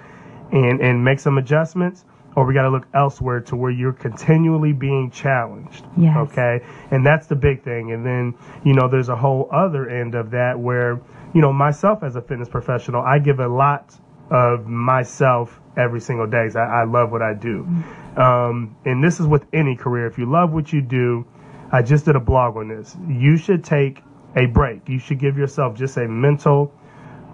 and 0.51 0.81
and 0.81 1.03
make 1.03 1.19
some 1.19 1.37
adjustments, 1.37 2.05
or 2.39 2.45
we 2.45 2.53
got 2.53 2.61
to 2.61 2.69
look 2.69 2.87
elsewhere 2.93 3.41
to 3.41 3.57
where 3.57 3.69
you're 3.69 3.91
continually 3.91 4.71
being 4.71 5.11
challenged. 5.11 5.85
Yes. 5.97 6.15
Okay, 6.15 6.61
and 6.89 7.05
that's 7.05 7.27
the 7.27 7.35
big 7.35 7.63
thing. 7.63 7.91
And 7.91 8.05
then 8.05 8.33
you 8.63 8.73
know 8.73 8.87
there's 8.87 9.09
a 9.09 9.15
whole 9.15 9.49
other 9.51 9.89
end 9.89 10.15
of 10.15 10.31
that 10.31 10.57
where 10.57 11.01
you 11.33 11.41
know 11.41 11.51
myself 11.51 12.01
as 12.01 12.15
a 12.15 12.21
fitness 12.21 12.47
professional, 12.47 13.01
I 13.01 13.19
give 13.19 13.41
a 13.41 13.47
lot 13.49 13.93
of 14.31 14.67
myself 14.67 15.59
every 15.75 15.99
single 15.99 16.27
day. 16.27 16.49
I, 16.55 16.59
I 16.59 16.83
love 16.85 17.11
what 17.11 17.21
I 17.21 17.33
do, 17.33 17.67
um, 18.15 18.73
and 18.85 19.03
this 19.03 19.19
is 19.19 19.27
with 19.27 19.45
any 19.51 19.75
career. 19.75 20.07
If 20.07 20.17
you 20.17 20.25
love 20.25 20.53
what 20.53 20.71
you 20.71 20.81
do, 20.81 21.27
I 21.73 21.81
just 21.81 22.05
did 22.05 22.15
a 22.15 22.21
blog 22.21 22.55
on 22.55 22.69
this. 22.69 22.95
You 23.05 23.35
should 23.35 23.65
take 23.65 24.01
a 24.37 24.45
break. 24.45 24.87
You 24.87 24.97
should 24.97 25.19
give 25.19 25.37
yourself 25.37 25.75
just 25.75 25.97
a 25.97 26.07
mental 26.07 26.73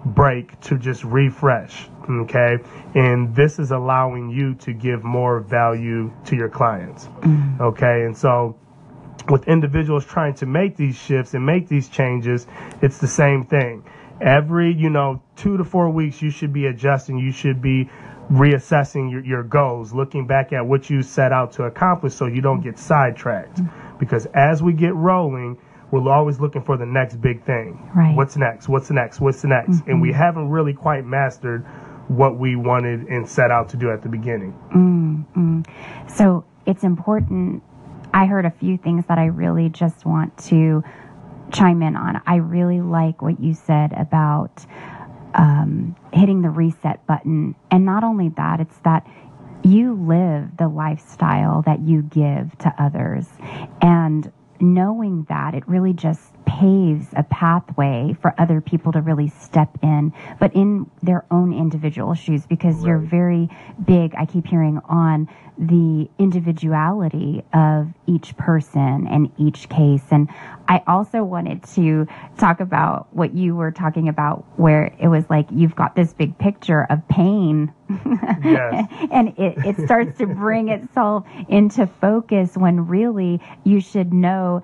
break 0.04 0.58
to 0.60 0.78
just 0.78 1.04
refresh. 1.04 1.88
Okay. 2.08 2.58
And 2.94 3.34
this 3.34 3.58
is 3.58 3.72
allowing 3.72 4.30
you 4.30 4.54
to 4.56 4.72
give 4.72 5.02
more 5.02 5.40
value 5.40 6.12
to 6.26 6.36
your 6.36 6.48
clients. 6.48 7.06
Mm. 7.22 7.60
Okay. 7.60 8.04
And 8.04 8.16
so 8.16 8.56
with 9.28 9.48
individuals 9.48 10.04
trying 10.04 10.34
to 10.34 10.46
make 10.46 10.76
these 10.76 10.96
shifts 10.96 11.34
and 11.34 11.44
make 11.44 11.68
these 11.68 11.88
changes, 11.88 12.46
it's 12.82 12.98
the 12.98 13.08
same 13.08 13.44
thing. 13.44 13.84
Every, 14.20 14.72
you 14.72 14.88
know, 14.88 15.20
two 15.34 15.56
to 15.56 15.64
four 15.64 15.90
weeks, 15.90 16.22
you 16.22 16.30
should 16.30 16.52
be 16.52 16.66
adjusting. 16.66 17.18
You 17.18 17.32
should 17.32 17.60
be 17.60 17.90
reassessing 18.30 19.10
your, 19.10 19.24
your 19.24 19.42
goals, 19.42 19.92
looking 19.92 20.26
back 20.26 20.52
at 20.52 20.64
what 20.64 20.88
you 20.90 21.02
set 21.02 21.32
out 21.32 21.52
to 21.52 21.64
accomplish 21.64 22.14
so 22.14 22.26
you 22.26 22.40
don't 22.40 22.60
get 22.60 22.78
sidetracked. 22.78 23.58
Mm. 23.58 23.98
Because 23.98 24.26
as 24.26 24.62
we 24.62 24.72
get 24.72 24.94
rolling, 24.94 25.58
we're 25.90 26.10
always 26.12 26.40
looking 26.40 26.62
for 26.62 26.76
the 26.76 26.86
next 26.86 27.20
big 27.20 27.44
thing. 27.44 27.90
Right. 27.94 28.14
What's 28.16 28.36
next? 28.36 28.68
What's 28.68 28.88
the 28.88 28.94
next? 28.94 29.20
What's 29.20 29.42
the 29.42 29.48
next? 29.48 29.82
And 29.86 30.00
we 30.00 30.12
haven't 30.12 30.48
really 30.48 30.72
quite 30.72 31.04
mastered 31.04 31.64
what 32.08 32.38
we 32.38 32.56
wanted 32.56 33.08
and 33.08 33.28
set 33.28 33.50
out 33.50 33.68
to 33.70 33.76
do 33.76 33.90
at 33.90 34.02
the 34.02 34.08
beginning. 34.08 34.54
So 36.08 36.44
it's 36.66 36.84
important. 36.84 37.62
I 38.12 38.26
heard 38.26 38.44
a 38.46 38.50
few 38.50 38.78
things 38.78 39.06
that 39.06 39.18
I 39.18 39.26
really 39.26 39.68
just 39.68 40.04
want 40.06 40.36
to 40.44 40.82
chime 41.52 41.82
in 41.82 41.96
on. 41.96 42.20
I 42.26 42.36
really 42.36 42.80
like 42.80 43.22
what 43.22 43.40
you 43.40 43.54
said 43.54 43.92
about 43.92 44.64
um, 45.34 45.94
hitting 46.12 46.42
the 46.42 46.50
reset 46.50 47.06
button. 47.06 47.54
And 47.70 47.84
not 47.84 48.02
only 48.02 48.30
that, 48.30 48.60
it's 48.60 48.78
that 48.80 49.06
you 49.62 49.94
live 49.94 50.56
the 50.56 50.68
lifestyle 50.68 51.62
that 51.62 51.80
you 51.80 52.02
give 52.02 52.56
to 52.58 52.74
others. 52.78 53.26
And 53.80 54.32
knowing 54.60 55.24
that, 55.28 55.54
it 55.54 55.66
really 55.68 55.92
just 55.92 56.35
paves 56.46 57.08
a 57.16 57.22
pathway 57.24 58.16
for 58.22 58.34
other 58.38 58.60
people 58.60 58.92
to 58.92 59.00
really 59.00 59.28
step 59.28 59.76
in, 59.82 60.12
but 60.40 60.54
in 60.54 60.90
their 61.02 61.24
own 61.30 61.52
individual 61.52 62.14
shoes, 62.14 62.46
because 62.46 62.82
you're 62.84 62.98
very 62.98 63.48
big, 63.84 64.14
I 64.16 64.24
keep 64.24 64.46
hearing, 64.46 64.80
on 64.88 65.28
the 65.58 66.08
individuality 66.18 67.42
of 67.54 67.88
each 68.06 68.36
person 68.36 69.06
and 69.06 69.32
each 69.38 69.68
case. 69.68 70.02
And 70.10 70.28
I 70.68 70.82
also 70.86 71.24
wanted 71.24 71.64
to 71.74 72.06
talk 72.38 72.60
about 72.60 73.08
what 73.14 73.34
you 73.34 73.56
were 73.56 73.70
talking 73.70 74.08
about, 74.08 74.44
where 74.56 74.94
it 74.98 75.08
was 75.08 75.28
like 75.30 75.46
you've 75.50 75.74
got 75.74 75.96
this 75.96 76.12
big 76.12 76.36
picture 76.38 76.86
of 76.90 77.06
pain. 77.08 77.72
Yes. 78.44 78.88
and 79.10 79.28
it, 79.38 79.58
it 79.64 79.84
starts 79.84 80.18
to 80.18 80.26
bring 80.26 80.68
itself 80.68 81.24
into 81.48 81.86
focus 81.86 82.56
when 82.56 82.86
really 82.86 83.40
you 83.64 83.80
should 83.80 84.12
know. 84.12 84.62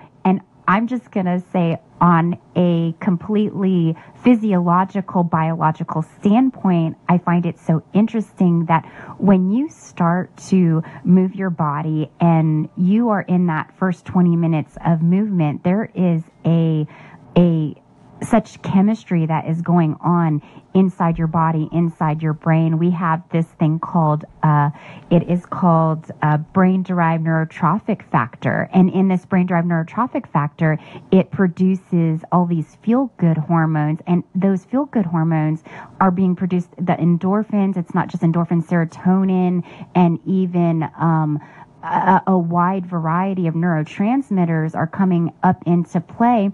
I'm 0.72 0.86
just 0.86 1.10
going 1.10 1.26
to 1.26 1.42
say, 1.52 1.76
on 2.00 2.38
a 2.56 2.94
completely 2.98 3.94
physiological, 4.24 5.22
biological 5.22 6.00
standpoint, 6.00 6.96
I 7.10 7.18
find 7.18 7.44
it 7.44 7.58
so 7.58 7.82
interesting 7.92 8.64
that 8.66 8.86
when 9.18 9.50
you 9.50 9.68
start 9.68 10.34
to 10.48 10.82
move 11.04 11.34
your 11.34 11.50
body 11.50 12.10
and 12.20 12.70
you 12.78 13.10
are 13.10 13.20
in 13.20 13.48
that 13.48 13.76
first 13.76 14.06
20 14.06 14.34
minutes 14.34 14.78
of 14.82 15.02
movement, 15.02 15.62
there 15.62 15.90
is 15.94 16.22
a, 16.46 16.86
a, 17.36 17.74
such 18.24 18.60
chemistry 18.62 19.26
that 19.26 19.46
is 19.46 19.62
going 19.62 19.96
on 20.00 20.42
inside 20.74 21.18
your 21.18 21.26
body, 21.26 21.68
inside 21.72 22.22
your 22.22 22.32
brain. 22.32 22.78
We 22.78 22.90
have 22.90 23.22
this 23.30 23.46
thing 23.58 23.78
called, 23.78 24.24
uh, 24.42 24.70
it 25.10 25.28
is 25.28 25.44
called 25.46 26.10
uh, 26.22 26.38
brain 26.38 26.82
derived 26.82 27.24
neurotrophic 27.24 28.08
factor. 28.10 28.70
And 28.72 28.90
in 28.90 29.08
this 29.08 29.26
brain 29.26 29.46
derived 29.46 29.68
neurotrophic 29.68 30.26
factor, 30.26 30.78
it 31.10 31.30
produces 31.30 32.22
all 32.32 32.46
these 32.46 32.76
feel 32.82 33.12
good 33.18 33.36
hormones. 33.36 34.00
And 34.06 34.24
those 34.34 34.64
feel 34.64 34.86
good 34.86 35.06
hormones 35.06 35.62
are 36.00 36.10
being 36.10 36.34
produced, 36.34 36.70
the 36.76 36.94
endorphins, 36.94 37.76
it's 37.76 37.94
not 37.94 38.08
just 38.08 38.22
endorphin, 38.22 38.64
serotonin, 38.64 39.62
and 39.94 40.18
even, 40.26 40.88
um, 40.98 41.40
a, 41.82 42.22
a 42.28 42.38
wide 42.38 42.86
variety 42.86 43.46
of 43.46 43.54
neurotransmitters 43.54 44.74
are 44.74 44.86
coming 44.86 45.32
up 45.42 45.62
into 45.66 46.00
play. 46.00 46.50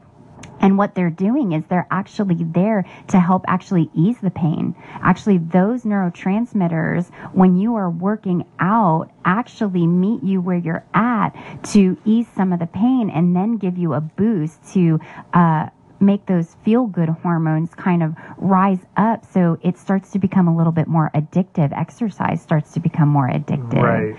And 0.61 0.77
what 0.77 0.95
they're 0.95 1.11
doing 1.11 1.53
is 1.53 1.65
they're 1.69 1.87
actually 1.91 2.45
there 2.45 2.85
to 3.09 3.21
help 3.21 3.45
actually 3.49 3.91
ease 3.95 4.19
the 4.21 4.31
pain. 4.31 4.75
Actually, 5.03 5.39
those 5.39 5.83
neurotransmitters, 5.85 7.11
when 7.33 7.57
you 7.57 7.77
are 7.77 7.91
working 7.91 8.45
out, 8.59 9.11
actually 9.25 9.87
meet 9.87 10.23
you 10.23 10.41
where 10.41 10.57
you're 10.57 10.85
at 10.95 11.31
to 11.63 11.97
ease 12.05 12.27
some 12.35 12.53
of 12.53 12.59
the 12.59 12.67
pain 12.67 13.11
and 13.11 13.37
then 13.37 13.57
give 13.57 13.79
you 13.79 13.95
a 13.95 14.01
boost 14.01 14.73
to, 14.73 15.01
uh, 15.33 15.69
make 16.01 16.27
those 16.27 16.57
feel 16.65 16.87
good 16.87 17.09
hormones 17.09 17.75
kind 17.75 18.03
of 18.03 18.15
rise 18.37 18.81
up 18.97 19.25
so 19.25 19.59
it 19.63 19.77
starts 19.77 20.11
to 20.13 20.19
become 20.19 20.49
a 20.49 20.57
little 20.57 20.73
bit 20.73 20.87
more 20.87 21.11
addictive. 21.15 21.77
Exercise 21.79 22.41
starts 22.43 22.73
to 22.73 22.81
become 22.81 23.09
more 23.09 23.29
addictive. 23.29 23.83
Right. 23.83 24.17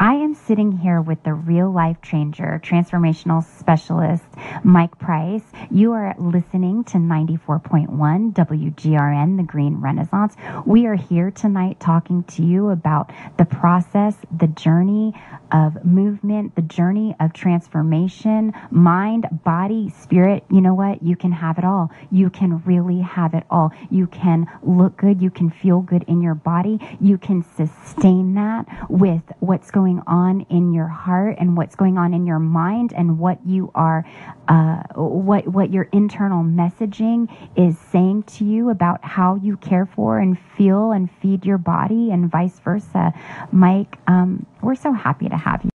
I 0.00 0.14
am 0.14 0.34
sitting 0.34 0.72
here 0.72 1.00
with 1.00 1.22
the 1.22 1.34
real 1.34 1.70
life 1.70 1.96
changer, 2.02 2.60
transformational 2.64 3.44
specialist, 3.44 4.24
Mike 4.64 4.98
Price. 4.98 5.44
You 5.70 5.92
are 5.92 6.14
listening 6.18 6.84
to 6.84 6.98
94.1 6.98 8.32
WGRN, 8.32 9.36
the 9.36 9.42
Green 9.42 9.80
Renaissance. 9.80 10.34
We 10.66 10.86
are 10.86 10.96
here 10.96 11.30
tonight 11.30 11.78
talking 11.80 12.24
to 12.24 12.42
you 12.42 12.70
about 12.70 13.12
the 13.38 13.44
process, 13.44 14.16
the 14.36 14.48
journey 14.48 15.14
of 15.52 15.84
movement, 15.84 16.56
the 16.56 16.62
journey 16.62 17.14
of 17.20 17.32
transformation, 17.32 18.52
mind, 18.70 19.26
body, 19.44 19.90
spirit. 20.00 20.44
You 20.50 20.60
know 20.60 20.74
what? 20.74 21.02
You 21.02 21.16
can 21.22 21.32
have 21.32 21.56
it 21.56 21.64
all. 21.64 21.90
You 22.10 22.28
can 22.30 22.62
really 22.64 23.00
have 23.00 23.32
it 23.32 23.44
all. 23.48 23.70
You 23.90 24.08
can 24.08 24.46
look 24.62 24.96
good. 24.96 25.22
You 25.22 25.30
can 25.30 25.50
feel 25.50 25.80
good 25.80 26.04
in 26.08 26.20
your 26.20 26.34
body. 26.34 26.80
You 27.00 27.16
can 27.16 27.44
sustain 27.56 28.34
that 28.34 28.66
with 28.90 29.22
what's 29.38 29.70
going 29.70 30.02
on 30.08 30.44
in 30.50 30.72
your 30.72 30.88
heart 30.88 31.36
and 31.38 31.56
what's 31.56 31.76
going 31.76 31.96
on 31.96 32.12
in 32.12 32.26
your 32.26 32.40
mind 32.40 32.92
and 32.92 33.20
what 33.20 33.38
you 33.46 33.70
are, 33.76 34.04
uh, 34.48 34.82
what, 34.96 35.46
what 35.46 35.72
your 35.72 35.84
internal 35.92 36.42
messaging 36.42 37.28
is 37.56 37.78
saying 37.78 38.24
to 38.24 38.44
you 38.44 38.70
about 38.70 39.04
how 39.04 39.36
you 39.36 39.56
care 39.58 39.86
for 39.86 40.18
and 40.18 40.36
feel 40.56 40.90
and 40.90 41.08
feed 41.20 41.46
your 41.46 41.58
body 41.58 42.10
and 42.10 42.30
vice 42.30 42.58
versa. 42.58 43.12
Mike, 43.52 43.96
um, 44.08 44.44
we're 44.60 44.74
so 44.74 44.92
happy 44.92 45.28
to 45.28 45.36
have 45.36 45.62
you. 45.62 45.70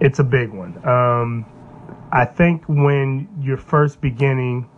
It's 0.00 0.18
a 0.18 0.24
big 0.24 0.50
one. 0.50 0.84
Um, 0.84 1.46
I 2.14 2.26
think 2.26 2.64
when 2.68 3.26
you're 3.40 3.56
first 3.56 4.02
beginning 4.02 4.68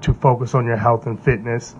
to 0.00 0.12
focus 0.12 0.56
on 0.56 0.66
your 0.66 0.76
health 0.76 1.06
and 1.06 1.22
fitness, 1.22 1.76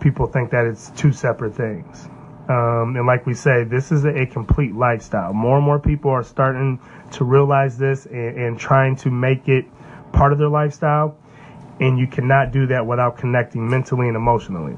people 0.00 0.26
think 0.26 0.50
that 0.50 0.66
it's 0.66 0.90
two 0.90 1.12
separate 1.12 1.54
things. 1.54 2.08
Um, 2.48 2.96
and 2.96 3.06
like 3.06 3.24
we 3.24 3.34
say, 3.34 3.62
this 3.62 3.92
is 3.92 4.04
a, 4.04 4.22
a, 4.22 4.26
complete 4.26 4.74
lifestyle. 4.74 5.32
More 5.32 5.56
and 5.56 5.64
more 5.64 5.78
people 5.78 6.10
are 6.10 6.24
starting 6.24 6.80
to 7.12 7.24
realize 7.24 7.78
this 7.78 8.06
and, 8.06 8.36
and 8.36 8.58
trying 8.58 8.96
to 8.96 9.10
make 9.10 9.48
it 9.48 9.64
part 10.12 10.32
of 10.32 10.38
their 10.38 10.48
lifestyle. 10.48 11.16
And 11.78 11.96
you 11.96 12.08
cannot 12.08 12.50
do 12.50 12.66
that 12.66 12.84
without 12.84 13.18
connecting 13.18 13.68
mentally 13.68 14.08
and 14.08 14.16
emotionally. 14.16 14.76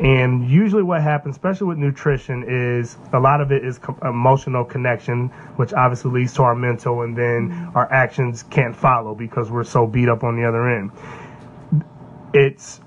And 0.00 0.48
usually, 0.48 0.84
what 0.84 1.02
happens, 1.02 1.34
especially 1.34 1.66
with 1.66 1.78
nutrition, 1.78 2.44
is 2.46 2.96
a 3.12 3.18
lot 3.18 3.40
of 3.40 3.50
it 3.50 3.64
is 3.64 3.80
emotional 4.02 4.64
connection, 4.64 5.28
which 5.56 5.72
obviously 5.72 6.12
leads 6.12 6.34
to 6.34 6.42
our 6.42 6.54
mental, 6.54 7.02
and 7.02 7.16
then 7.16 7.50
mm-hmm. 7.50 7.76
our 7.76 7.92
actions 7.92 8.44
can't 8.44 8.76
follow 8.76 9.14
because 9.14 9.50
we're 9.50 9.64
so 9.64 9.86
beat 9.86 10.08
up 10.08 10.22
on 10.22 10.36
the 10.36 10.44
other 10.44 10.68
end. 10.68 10.92
It's 12.32 12.80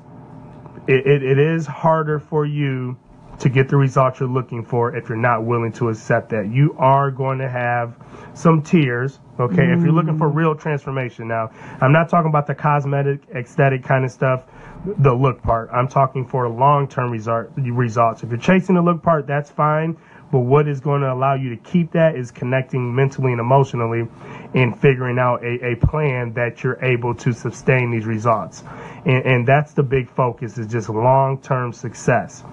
it, 0.88 1.06
it, 1.06 1.24
it 1.24 1.38
is 1.38 1.66
harder 1.66 2.20
for 2.20 2.46
you 2.46 2.98
to 3.42 3.50
get 3.50 3.68
the 3.70 3.76
results 3.76 4.20
you're 4.20 4.30
looking 4.30 4.64
for 4.64 4.96
if 4.96 5.10
you're 5.10 5.18
not 5.18 5.44
willing 5.44 5.72
to 5.74 5.90
accept 5.90 6.30
that. 6.30 6.52
You 6.52 6.76
are 6.78 7.10
going 7.10 7.40
to 7.40 7.50
have 7.50 7.96
some 8.36 8.62
tears, 8.62 9.20
okay, 9.40 9.64
mm. 9.64 9.78
if 9.78 9.84
you're 9.84 9.94
looking 9.94 10.18
for 10.18 10.30
mm. 10.30 10.36
real 10.36 10.56
transformation. 10.56 11.28
Now, 11.28 11.50
I'm 11.82 11.92
not 11.92 12.08
talking 12.08 12.30
about 12.30 12.46
the 12.46 12.54
cosmetic, 12.54 13.22
aesthetic 13.36 13.84
kind 13.84 14.06
of 14.06 14.12
stuff, 14.12 14.44
the 14.86 15.14
look 15.14 15.42
part. 15.42 15.70
I'm 15.74 15.88
talking 15.88 16.26
for 16.26 16.48
long 16.48 16.88
term 16.88 17.12
result, 17.12 17.50
results. 17.58 18.22
If 18.22 18.30
you're 18.30 18.38
chasing 18.38 18.76
the 18.76 18.82
look 18.82 19.02
part, 19.02 19.26
that's 19.26 19.50
fine. 19.50 19.98
But 20.32 20.40
what 20.40 20.68
is 20.68 20.80
going 20.80 21.02
to 21.02 21.12
allow 21.12 21.34
you 21.34 21.50
to 21.50 21.58
keep 21.58 21.92
that 21.92 22.16
is 22.16 22.32
connecting 22.32 22.96
mentally 22.96 23.34
and 23.34 23.42
emotionally 23.42 24.08
and 24.54 24.80
figuring 24.80 25.20
out 25.20 25.44
a, 25.44 25.74
a 25.74 25.76
plan 25.76 26.32
that 26.34 26.64
you're 26.64 26.82
able 26.82 27.14
to 27.16 27.34
sustain 27.34 27.92
these 27.92 28.06
results. 28.06 28.64
And, 29.06 29.26
and 29.26 29.48
that's 29.48 29.74
the 29.74 29.84
big 29.84 30.10
focus 30.10 30.58
is 30.58 30.68
just 30.68 30.88
long 30.90 31.42
term 31.42 31.74
success. 31.74 32.46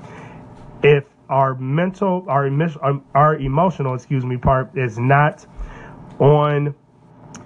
If 0.83 1.05
our 1.29 1.55
mental, 1.57 2.25
our, 2.29 2.47
um, 2.47 3.05
our 3.15 3.37
emotional, 3.37 3.95
excuse 3.95 4.25
me, 4.25 4.37
part 4.37 4.77
is 4.77 4.99
not 4.99 5.47
on 6.19 6.75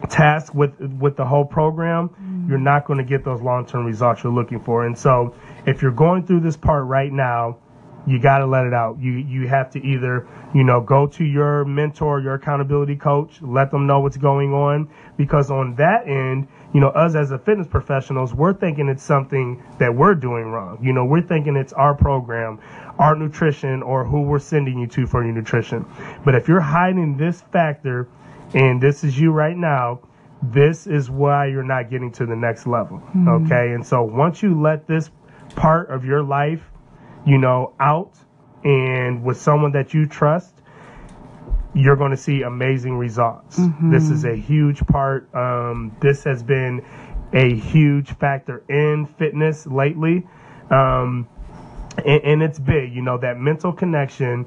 task 0.09 0.55
with 0.55 0.79
with 0.81 1.17
the 1.17 1.25
whole 1.25 1.45
program, 1.45 2.09
mm-hmm. 2.09 2.49
you're 2.49 2.59
not 2.59 2.85
going 2.87 2.99
to 2.99 3.05
get 3.05 3.25
those 3.25 3.41
long 3.41 3.67
term 3.67 3.85
results 3.85 4.23
you're 4.23 4.33
looking 4.33 4.61
for. 4.61 4.87
And 4.87 4.97
so, 4.97 5.35
if 5.67 5.83
you're 5.83 5.91
going 5.91 6.27
through 6.27 6.41
this 6.41 6.57
part 6.57 6.87
right 6.87 7.13
now, 7.13 7.59
you 8.07 8.19
got 8.19 8.39
to 8.39 8.47
let 8.47 8.67
it 8.67 8.75
out. 8.75 8.99
You 9.01 9.13
you 9.13 9.49
have 9.49 9.71
to 9.71 9.85
either 9.85 10.27
you 10.55 10.65
know 10.65 10.81
go 10.81 11.07
to 11.07 11.25
your 11.25 11.65
mentor, 11.65 12.21
your 12.21 12.35
accountability 12.35 12.97
coach, 12.97 13.41
let 13.43 13.71
them 13.71 13.87
know 13.87 14.01
what's 14.01 14.17
going 14.17 14.53
on 14.53 14.89
because 15.17 15.51
on 15.51 15.75
that 15.77 16.07
end, 16.09 16.49
you 16.73 16.81
know, 16.81 16.89
us 16.89 17.15
as 17.15 17.31
a 17.31 17.39
fitness 17.39 17.67
professionals, 17.67 18.35
we're 18.35 18.55
thinking 18.55 18.89
it's 18.89 19.03
something 19.03 19.63
that 19.79 19.95
we're 19.95 20.15
doing 20.15 20.47
wrong. 20.47 20.79
You 20.83 20.93
know, 20.93 21.05
we're 21.05 21.23
thinking 21.23 21.57
it's 21.57 21.73
our 21.75 21.95
program, 21.95 22.59
our 22.99 23.15
nutrition, 23.15 23.83
or 23.83 24.05
who 24.05 24.23
we're 24.23 24.39
sending 24.39 24.79
you 24.79 24.87
to 24.89 25.07
for 25.07 25.23
your 25.25 25.35
nutrition. 25.35 25.85
But 26.25 26.35
if 26.35 26.49
you're 26.49 26.61
hiding 26.61 27.17
this 27.17 27.43
factor, 27.53 28.09
and 28.55 28.83
this 28.83 29.05
is 29.05 29.19
you 29.19 29.33
right 29.33 29.57
now, 29.57 30.01
this 30.43 30.87
is 30.87 31.09
why 31.09 31.47
you're 31.47 31.63
not 31.63 31.91
getting 31.91 32.11
to 32.13 32.27
the 32.27 32.35
next 32.35 32.67
level. 32.67 32.99
Mm-hmm. 32.99 33.29
Okay, 33.29 33.73
and 33.73 33.87
so 33.87 34.03
once 34.03 34.43
you 34.43 34.61
let 34.61 34.87
this 34.87 35.11
part 35.55 35.91
of 35.91 36.05
your 36.05 36.23
life 36.23 36.72
you 37.27 37.39
know, 37.39 37.75
out 37.81 38.13
and 38.65 39.25
with 39.25 39.41
someone 39.41 39.73
that 39.73 39.93
you 39.93 40.07
trust, 40.07 40.55
you're 41.75 41.97
going 41.97 42.11
to 42.11 42.17
see 42.17 42.43
amazing 42.43 42.97
results. 42.97 43.59
Mm-hmm. 43.59 43.91
This 43.91 44.11
is 44.11 44.25
a 44.25 44.37
huge 44.37 44.87
part. 44.87 45.33
Um, 45.35 45.97
this 46.01 46.25
has 46.25 46.43
been 46.43 46.85
a 47.33 47.55
huge 47.55 48.11
factor 48.19 48.63
in 48.69 49.07
fitness 49.07 49.67
lately. 49.67 50.27
Um, 50.71 51.29
and, 51.99 52.23
and, 52.25 52.43
it's 52.43 52.59
big, 52.59 52.93
you 52.95 53.03
know, 53.03 53.19
that 53.19 53.39
mental 53.39 53.73
connection. 53.73 54.47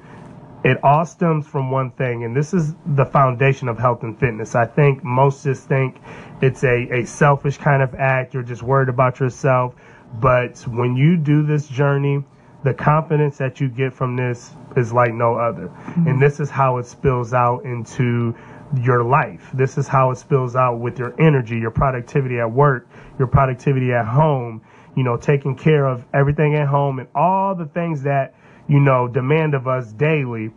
It 0.63 0.83
all 0.83 1.05
stems 1.05 1.45
from 1.45 1.69
one 1.69 1.91
thing, 1.91 2.23
and 2.23 2.35
this 2.35 2.51
is 2.53 2.73
the 2.85 3.05
foundation 3.05 3.67
of 3.67 3.77
health 3.77 4.01
and 4.01 4.19
fitness. 4.19 4.55
I 4.55 4.65
think 4.65 5.03
most 5.03 5.43
just 5.43 5.67
think 5.67 5.97
it's 6.41 6.63
a, 6.63 7.01
a 7.01 7.05
selfish 7.05 7.57
kind 7.57 7.83
of 7.83 7.93
act. 7.93 8.33
You're 8.33 8.41
just 8.41 8.63
worried 8.63 8.89
about 8.89 9.19
yourself. 9.19 9.75
But 10.19 10.59
when 10.61 10.95
you 10.95 11.17
do 11.17 11.45
this 11.45 11.67
journey, 11.67 12.23
the 12.65 12.73
confidence 12.73 13.37
that 13.37 13.61
you 13.61 13.69
get 13.69 13.93
from 13.93 14.15
this 14.15 14.51
is 14.75 14.91
like 14.91 15.13
no 15.13 15.35
other. 15.35 15.67
Mm-hmm. 15.67 16.07
And 16.07 16.21
this 16.21 16.39
is 16.39 16.49
how 16.49 16.77
it 16.79 16.87
spills 16.87 17.31
out 17.31 17.63
into 17.63 18.35
your 18.81 19.03
life. 19.03 19.51
This 19.53 19.77
is 19.77 19.87
how 19.87 20.09
it 20.09 20.17
spills 20.17 20.55
out 20.55 20.79
with 20.79 20.97
your 20.97 21.13
energy, 21.21 21.59
your 21.59 21.69
productivity 21.69 22.39
at 22.39 22.51
work, 22.51 22.89
your 23.19 23.27
productivity 23.27 23.93
at 23.93 24.07
home, 24.07 24.63
you 24.95 25.03
know, 25.03 25.15
taking 25.15 25.55
care 25.55 25.85
of 25.85 26.03
everything 26.11 26.55
at 26.55 26.67
home 26.67 26.97
and 26.97 27.07
all 27.13 27.53
the 27.53 27.67
things 27.67 28.01
that, 28.01 28.33
you 28.67 28.79
know, 28.79 29.07
demand 29.07 29.53
of 29.53 29.67
us 29.67 29.93
daily 29.93 30.51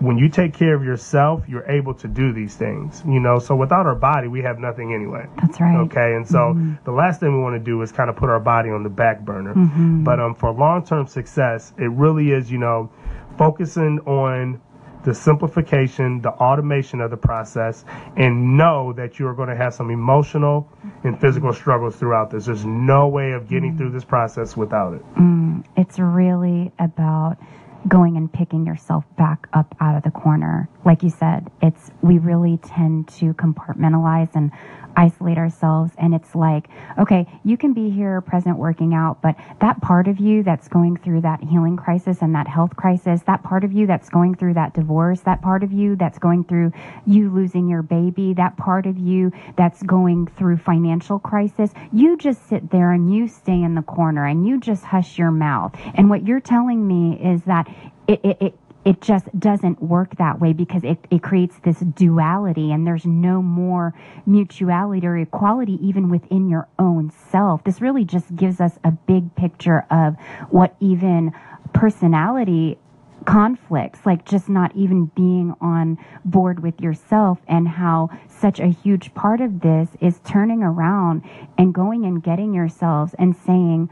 when 0.00 0.16
you 0.16 0.28
take 0.28 0.54
care 0.54 0.74
of 0.74 0.82
yourself, 0.82 1.44
you're 1.46 1.68
able 1.70 1.94
to 1.94 2.08
do 2.08 2.32
these 2.32 2.56
things, 2.56 3.02
you 3.06 3.20
know. 3.20 3.38
So 3.38 3.54
without 3.54 3.86
our 3.86 3.94
body, 3.94 4.28
we 4.28 4.40
have 4.42 4.58
nothing 4.58 4.94
anyway. 4.94 5.26
That's 5.40 5.60
right. 5.60 5.76
Okay, 5.80 6.14
and 6.14 6.26
so 6.26 6.38
mm-hmm. 6.38 6.74
the 6.84 6.92
last 6.92 7.20
thing 7.20 7.36
we 7.36 7.42
want 7.42 7.54
to 7.54 7.64
do 7.64 7.80
is 7.82 7.92
kind 7.92 8.08
of 8.08 8.16
put 8.16 8.30
our 8.30 8.40
body 8.40 8.70
on 8.70 8.82
the 8.82 8.88
back 8.88 9.20
burner. 9.20 9.54
Mm-hmm. 9.54 10.04
But 10.04 10.18
um, 10.18 10.34
for 10.34 10.52
long 10.52 10.84
term 10.84 11.06
success, 11.06 11.72
it 11.78 11.90
really 11.90 12.32
is, 12.32 12.50
you 12.50 12.58
know, 12.58 12.90
focusing 13.36 14.00
on 14.00 14.60
the 15.04 15.14
simplification, 15.14 16.20
the 16.20 16.30
automation 16.30 17.00
of 17.00 17.10
the 17.10 17.16
process, 17.16 17.84
and 18.16 18.56
know 18.56 18.92
that 18.94 19.18
you 19.18 19.26
are 19.26 19.34
going 19.34 19.48
to 19.48 19.56
have 19.56 19.72
some 19.72 19.90
emotional 19.90 20.68
and 21.04 21.18
physical 21.20 21.52
struggles 21.52 21.96
throughout 21.96 22.30
this. 22.30 22.46
There's 22.46 22.64
no 22.64 23.08
way 23.08 23.32
of 23.32 23.48
getting 23.48 23.74
mm. 23.74 23.78
through 23.78 23.90
this 23.90 24.04
process 24.04 24.56
without 24.56 24.94
it. 24.94 25.14
Mm. 25.14 25.64
It's 25.76 25.98
really 25.98 26.72
about 26.78 27.38
going 27.88 28.16
and 28.16 28.32
picking 28.32 28.66
yourself 28.66 29.04
back 29.16 29.48
up 29.52 29.74
out 29.80 29.96
of 29.96 30.02
the 30.02 30.10
corner. 30.10 30.68
Like 30.84 31.02
you 31.02 31.10
said, 31.10 31.50
it's 31.60 31.90
we 32.02 32.18
really 32.18 32.58
tend 32.58 33.08
to 33.08 33.34
compartmentalize 33.34 34.34
and 34.34 34.50
isolate 34.96 35.38
ourselves 35.38 35.92
and 35.98 36.12
it's 36.12 36.34
like 36.34 36.68
okay 36.98 37.24
you 37.44 37.56
can 37.56 37.72
be 37.72 37.90
here 37.90 38.20
present 38.20 38.58
working 38.58 38.92
out 38.92 39.22
but 39.22 39.36
that 39.60 39.80
part 39.80 40.08
of 40.08 40.18
you 40.18 40.42
that's 40.42 40.66
going 40.66 40.96
through 40.96 41.20
that 41.20 41.40
healing 41.44 41.76
crisis 41.76 42.18
and 42.22 42.34
that 42.34 42.48
health 42.48 42.74
crisis 42.74 43.22
that 43.22 43.40
part 43.44 43.62
of 43.62 43.72
you 43.72 43.86
that's 43.86 44.08
going 44.08 44.34
through 44.34 44.52
that 44.52 44.74
divorce 44.74 45.20
that 45.20 45.40
part 45.42 45.62
of 45.62 45.72
you 45.72 45.94
that's 45.94 46.18
going 46.18 46.42
through 46.42 46.72
you 47.06 47.30
losing 47.30 47.68
your 47.68 47.82
baby 47.82 48.34
that 48.34 48.56
part 48.56 48.84
of 48.84 48.98
you 48.98 49.30
that's 49.56 49.80
going 49.84 50.26
through 50.26 50.56
financial 50.56 51.20
crisis 51.20 51.70
you 51.92 52.16
just 52.16 52.48
sit 52.48 52.70
there 52.70 52.90
and 52.90 53.14
you 53.14 53.28
stay 53.28 53.62
in 53.62 53.76
the 53.76 53.82
corner 53.82 54.26
and 54.26 54.46
you 54.46 54.60
just 54.60 54.84
hush 54.84 55.18
your 55.18 55.30
mouth. 55.30 55.74
And 55.94 56.08
what 56.08 56.26
you're 56.26 56.40
telling 56.40 56.86
me 56.86 57.18
is 57.22 57.42
that 57.44 57.68
it, 58.06 58.20
it, 58.24 58.36
it 58.40 58.54
it 58.84 59.00
just 59.00 59.26
doesn't 59.38 59.82
work 59.82 60.16
that 60.16 60.40
way 60.40 60.52
because 60.52 60.84
it, 60.84 60.98
it 61.10 61.22
creates 61.22 61.56
this 61.64 61.80
duality 61.80 62.72
and 62.72 62.86
there's 62.86 63.04
no 63.04 63.42
more 63.42 63.94
mutuality 64.26 65.06
or 65.06 65.18
equality 65.18 65.78
even 65.86 66.08
within 66.08 66.48
your 66.48 66.66
own 66.78 67.10
self. 67.10 67.62
This 67.64 67.80
really 67.80 68.04
just 68.04 68.34
gives 68.34 68.60
us 68.60 68.78
a 68.84 68.90
big 68.90 69.34
picture 69.36 69.84
of 69.90 70.16
what 70.48 70.76
even 70.80 71.32
personality 71.72 72.78
conflicts, 73.26 74.00
like 74.06 74.24
just 74.24 74.48
not 74.48 74.74
even 74.74 75.06
being 75.14 75.54
on 75.60 75.98
board 76.24 76.60
with 76.60 76.80
yourself, 76.80 77.38
and 77.48 77.68
how 77.68 78.08
such 78.28 78.60
a 78.60 78.66
huge 78.68 79.12
part 79.14 79.40
of 79.42 79.60
this 79.60 79.90
is 80.00 80.20
turning 80.24 80.62
around 80.62 81.22
and 81.58 81.74
going 81.74 82.06
and 82.06 82.22
getting 82.22 82.54
yourselves 82.54 83.14
and 83.18 83.36
saying, 83.36 83.90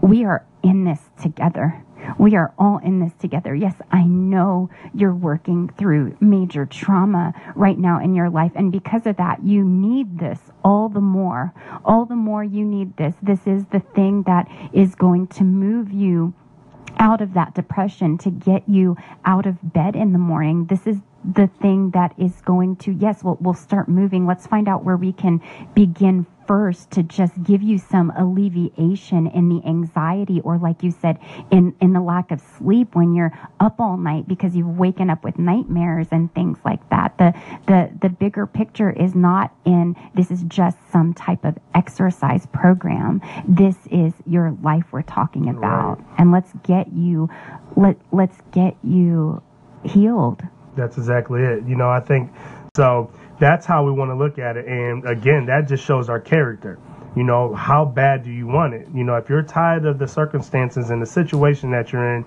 We 0.00 0.24
are 0.24 0.44
in 0.68 0.84
this 0.84 1.00
together 1.20 1.82
we 2.16 2.36
are 2.36 2.54
all 2.58 2.78
in 2.78 3.00
this 3.00 3.12
together. 3.14 3.54
Yes, 3.54 3.74
I 3.90 4.04
know 4.04 4.70
you're 4.94 5.14
working 5.14 5.68
through 5.76 6.16
major 6.20 6.64
trauma 6.66 7.34
right 7.54 7.78
now 7.78 8.00
in 8.00 8.14
your 8.14 8.30
life. 8.30 8.52
And 8.54 8.72
because 8.72 9.06
of 9.06 9.16
that, 9.16 9.44
you 9.44 9.64
need 9.64 10.18
this 10.18 10.38
all 10.64 10.88
the 10.88 11.00
more. 11.00 11.52
All 11.84 12.04
the 12.04 12.16
more 12.16 12.42
you 12.44 12.64
need 12.64 12.96
this. 12.96 13.14
This 13.22 13.46
is 13.46 13.66
the 13.66 13.80
thing 13.80 14.22
that 14.24 14.48
is 14.72 14.94
going 14.94 15.26
to 15.28 15.44
move 15.44 15.92
you 15.92 16.34
out 16.98 17.20
of 17.20 17.34
that 17.34 17.54
depression 17.54 18.18
to 18.18 18.30
get 18.30 18.68
you 18.68 18.96
out 19.24 19.46
of 19.46 19.56
bed 19.72 19.94
in 19.94 20.12
the 20.12 20.18
morning. 20.18 20.66
This 20.66 20.86
is 20.86 20.98
the 21.34 21.46
thing 21.60 21.90
that 21.90 22.14
is 22.18 22.40
going 22.42 22.76
to, 22.76 22.92
yes, 22.92 23.22
we'll, 23.22 23.36
we'll 23.40 23.54
start 23.54 23.88
moving. 23.88 24.26
Let's 24.26 24.46
find 24.46 24.66
out 24.68 24.84
where 24.84 24.96
we 24.96 25.12
can 25.12 25.42
begin 25.74 26.26
first 26.46 26.90
to 26.92 27.02
just 27.02 27.42
give 27.42 27.62
you 27.62 27.76
some 27.76 28.10
alleviation 28.16 29.26
in 29.26 29.50
the 29.50 29.62
anxiety 29.66 30.40
or 30.40 30.56
like 30.56 30.82
you 30.82 30.90
said 30.90 31.18
in 31.50 31.76
in 31.82 31.92
the 31.92 32.00
lack 32.00 32.30
of 32.30 32.40
sleep 32.56 32.94
when 32.94 33.14
you're 33.14 33.38
up 33.60 33.78
all 33.78 33.98
night 33.98 34.26
because 34.26 34.56
you've 34.56 34.78
waken 34.78 35.10
up 35.10 35.22
with 35.22 35.38
nightmares 35.38 36.08
and 36.10 36.34
things 36.34 36.56
like 36.64 36.80
that 36.88 37.18
the 37.18 37.34
the 37.66 37.90
the 38.00 38.08
bigger 38.08 38.46
picture 38.46 38.88
is 38.90 39.14
not 39.14 39.54
in 39.66 39.94
this 40.14 40.30
is 40.30 40.42
just 40.44 40.78
some 40.90 41.12
type 41.12 41.44
of 41.44 41.54
exercise 41.74 42.46
program 42.46 43.20
this 43.46 43.76
is 43.90 44.14
your 44.24 44.56
life 44.62 44.84
we're 44.90 45.02
talking 45.02 45.50
about 45.50 45.98
Right. 45.98 46.06
and 46.18 46.32
let's 46.32 46.52
get 46.62 46.90
you 46.94 47.28
let 47.76 47.98
let's 48.10 48.38
get 48.52 48.74
you 48.82 49.42
healed 49.84 50.42
That's 50.78 50.96
exactly 50.96 51.42
it. 51.42 51.64
You 51.66 51.76
know, 51.76 51.90
I 51.90 52.00
think 52.00 52.30
so. 52.76 53.10
That's 53.38 53.66
how 53.66 53.84
we 53.84 53.92
want 53.92 54.10
to 54.10 54.14
look 54.16 54.38
at 54.38 54.56
it. 54.56 54.66
And 54.66 55.04
again, 55.04 55.46
that 55.46 55.68
just 55.68 55.84
shows 55.84 56.08
our 56.08 56.20
character. 56.20 56.78
You 57.16 57.24
know, 57.24 57.54
how 57.54 57.84
bad 57.84 58.24
do 58.24 58.30
you 58.30 58.46
want 58.46 58.74
it? 58.74 58.88
You 58.94 59.04
know, 59.04 59.16
if 59.16 59.28
you're 59.28 59.42
tired 59.42 59.84
of 59.84 59.98
the 59.98 60.08
circumstances 60.08 60.90
and 60.90 61.00
the 61.02 61.06
situation 61.06 61.70
that 61.72 61.92
you're 61.92 62.16
in, 62.16 62.24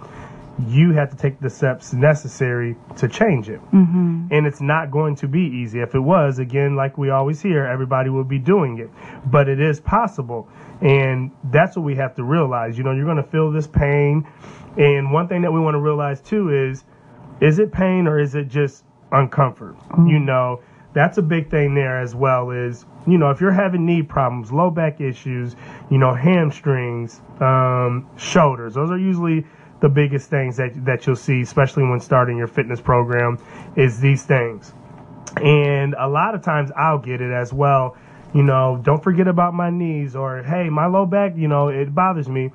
you 0.67 0.91
have 0.91 1.09
to 1.09 1.15
take 1.15 1.39
the 1.39 1.49
steps 1.49 1.93
necessary 1.93 2.75
to 2.97 3.07
change 3.07 3.49
it. 3.49 3.59
hmm 3.59 4.27
And 4.31 4.45
it's 4.45 4.61
not 4.61 4.91
going 4.91 5.15
to 5.17 5.27
be 5.27 5.41
easy. 5.41 5.79
If 5.79 5.95
it 5.95 5.99
was, 5.99 6.39
again, 6.39 6.75
like 6.75 6.97
we 6.97 7.09
always 7.09 7.41
hear, 7.41 7.65
everybody 7.65 8.09
would 8.09 8.27
be 8.27 8.39
doing 8.39 8.77
it. 8.79 8.89
But 9.25 9.47
it 9.47 9.59
is 9.59 9.79
possible. 9.79 10.49
And 10.81 11.31
that's 11.45 11.75
what 11.75 11.83
we 11.83 11.95
have 11.95 12.15
to 12.15 12.23
realize. 12.23 12.77
You 12.77 12.83
know, 12.83 12.91
you're 12.91 13.05
going 13.05 13.23
to 13.23 13.31
feel 13.31 13.51
this 13.51 13.67
pain. 13.67 14.27
And 14.77 15.11
one 15.11 15.27
thing 15.27 15.41
that 15.43 15.51
we 15.51 15.59
want 15.59 15.75
to 15.75 15.79
realize 15.79 16.21
too 16.21 16.49
is 16.69 16.83
is 17.41 17.59
it 17.59 17.71
pain 17.71 18.07
or 18.07 18.19
is 18.19 18.35
it 18.35 18.47
just 18.47 18.85
uncomfort? 19.11 19.75
You 20.07 20.19
know, 20.19 20.61
that's 20.93 21.17
a 21.17 21.21
big 21.21 21.49
thing 21.49 21.73
there 21.73 21.99
as 21.99 22.13
well 22.15 22.51
is, 22.51 22.85
you 23.07 23.17
know, 23.17 23.29
if 23.31 23.41
you're 23.41 23.51
having 23.51 23.85
knee 23.85 24.03
problems, 24.03 24.51
low 24.51 24.69
back 24.69 25.01
issues, 25.01 25.55
you 25.89 25.97
know, 25.97 26.13
hamstrings, 26.13 27.21
um, 27.39 28.07
shoulders, 28.17 28.75
those 28.75 28.91
are 28.91 28.97
usually 28.97 29.45
the 29.79 29.89
biggest 29.89 30.29
things 30.29 30.57
that, 30.57 30.85
that 30.85 31.07
you'll 31.07 31.15
see, 31.15 31.41
especially 31.41 31.83
when 31.83 31.99
starting 31.99 32.37
your 32.37 32.47
fitness 32.47 32.79
program, 32.79 33.39
is 33.75 33.99
these 33.99 34.23
things. 34.23 34.73
And 35.37 35.95
a 35.97 36.07
lot 36.07 36.35
of 36.35 36.43
times 36.43 36.71
I'll 36.77 36.99
get 36.99 37.21
it 37.21 37.31
as 37.31 37.51
well. 37.51 37.97
You 38.33 38.43
know, 38.43 38.79
don't 38.83 39.03
forget 39.03 39.27
about 39.27 39.53
my 39.53 39.69
knees 39.69 40.15
or, 40.15 40.43
hey, 40.43 40.69
my 40.69 40.85
low 40.85 41.05
back, 41.05 41.35
you 41.35 41.47
know, 41.47 41.69
it 41.69 41.95
bothers 41.95 42.29
me. 42.29 42.51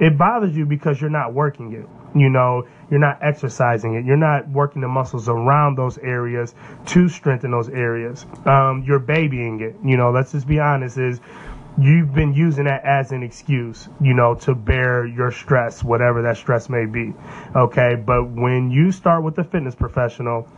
It 0.00 0.18
bothers 0.18 0.56
you 0.56 0.66
because 0.66 1.00
you're 1.00 1.10
not 1.10 1.32
working 1.32 1.72
it. 1.72 1.88
You 2.18 2.30
know, 2.30 2.66
you're 2.90 3.00
not 3.00 3.18
exercising 3.20 3.94
it. 3.94 4.04
You're 4.04 4.16
not 4.16 4.48
working 4.48 4.82
the 4.82 4.88
muscles 4.88 5.28
around 5.28 5.76
those 5.76 5.98
areas 5.98 6.54
to 6.86 7.08
strengthen 7.08 7.50
those 7.50 7.68
areas. 7.68 8.24
Um, 8.44 8.84
you're 8.86 8.98
babying 8.98 9.60
it. 9.60 9.76
You 9.84 9.96
know, 9.96 10.10
let's 10.10 10.32
just 10.32 10.46
be 10.46 10.58
honest 10.58 10.98
is 10.98 11.20
you've 11.78 12.14
been 12.14 12.34
using 12.34 12.64
that 12.64 12.84
as 12.84 13.12
an 13.12 13.22
excuse, 13.22 13.88
you 14.00 14.14
know, 14.14 14.34
to 14.34 14.54
bear 14.54 15.06
your 15.06 15.30
stress, 15.30 15.84
whatever 15.84 16.22
that 16.22 16.36
stress 16.36 16.68
may 16.68 16.86
be. 16.86 17.14
Okay. 17.54 17.94
But 17.94 18.30
when 18.30 18.70
you 18.70 18.90
start 18.92 19.22
with 19.22 19.38
a 19.38 19.44
fitness 19.44 19.74
professional, 19.74 20.48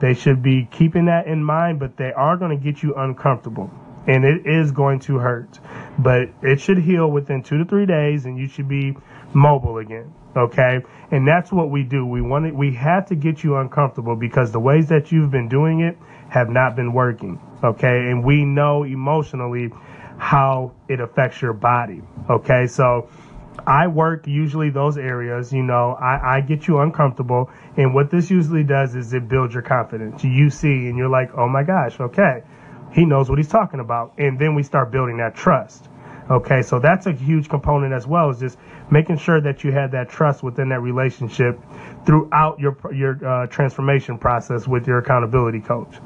they 0.00 0.14
should 0.14 0.42
be 0.42 0.66
keeping 0.70 1.04
that 1.06 1.26
in 1.26 1.44
mind, 1.44 1.78
but 1.78 1.96
they 1.96 2.12
are 2.12 2.36
going 2.36 2.50
to 2.58 2.62
get 2.62 2.82
you 2.82 2.94
uncomfortable 2.94 3.70
and 4.06 4.24
it 4.24 4.46
is 4.46 4.72
going 4.72 5.00
to 5.00 5.16
hurt, 5.16 5.58
but 5.98 6.28
it 6.42 6.60
should 6.60 6.78
heal 6.78 7.10
within 7.10 7.42
two 7.42 7.58
to 7.58 7.64
three 7.64 7.86
days 7.86 8.26
and 8.26 8.38
you 8.38 8.46
should 8.46 8.68
be 8.68 8.96
mobile 9.32 9.78
again. 9.78 10.12
Okay. 10.36 10.80
And 11.10 11.26
that's 11.26 11.52
what 11.52 11.70
we 11.70 11.84
do. 11.84 12.04
We 12.04 12.20
want 12.20 12.46
it, 12.46 12.54
we 12.54 12.74
have 12.74 13.06
to 13.06 13.14
get 13.14 13.44
you 13.44 13.56
uncomfortable 13.56 14.16
because 14.16 14.50
the 14.52 14.60
ways 14.60 14.88
that 14.88 15.12
you've 15.12 15.30
been 15.30 15.48
doing 15.48 15.80
it 15.80 15.96
have 16.28 16.48
not 16.48 16.74
been 16.76 16.92
working. 16.92 17.40
Okay. 17.62 18.10
And 18.10 18.24
we 18.24 18.44
know 18.44 18.82
emotionally 18.82 19.70
how 20.18 20.72
it 20.88 21.00
affects 21.00 21.40
your 21.40 21.52
body. 21.52 22.02
Okay. 22.28 22.66
So, 22.66 23.08
I 23.66 23.86
work 23.86 24.26
usually 24.26 24.70
those 24.70 24.98
areas, 24.98 25.52
you 25.52 25.62
know, 25.62 25.92
I, 25.92 26.36
I 26.36 26.40
get 26.40 26.66
you 26.66 26.80
uncomfortable. 26.80 27.50
And 27.76 27.94
what 27.94 28.10
this 28.10 28.30
usually 28.30 28.64
does 28.64 28.94
is 28.94 29.14
it 29.14 29.28
builds 29.28 29.54
your 29.54 29.62
confidence. 29.62 30.24
You 30.24 30.50
see, 30.50 30.88
and 30.88 30.98
you're 30.98 31.08
like, 31.08 31.30
oh 31.34 31.48
my 31.48 31.62
gosh, 31.62 31.98
okay, 32.00 32.42
he 32.94 33.04
knows 33.04 33.28
what 33.28 33.38
he's 33.38 33.48
talking 33.48 33.80
about. 33.80 34.14
And 34.18 34.38
then 34.38 34.54
we 34.54 34.62
start 34.62 34.90
building 34.90 35.16
that 35.18 35.34
trust. 35.34 35.88
Okay, 36.30 36.62
so 36.62 36.78
that's 36.78 37.06
a 37.06 37.12
huge 37.12 37.50
component 37.50 37.92
as 37.92 38.06
well, 38.06 38.30
is 38.30 38.38
just 38.38 38.58
making 38.90 39.18
sure 39.18 39.42
that 39.42 39.62
you 39.62 39.72
have 39.72 39.90
that 39.90 40.08
trust 40.08 40.42
within 40.42 40.70
that 40.70 40.80
relationship 40.80 41.60
throughout 42.06 42.58
your 42.58 42.78
your 42.94 43.22
uh, 43.26 43.46
transformation 43.48 44.16
process 44.16 44.66
with 44.66 44.86
your 44.86 44.98
accountability 44.98 45.60
coach. 45.60 45.96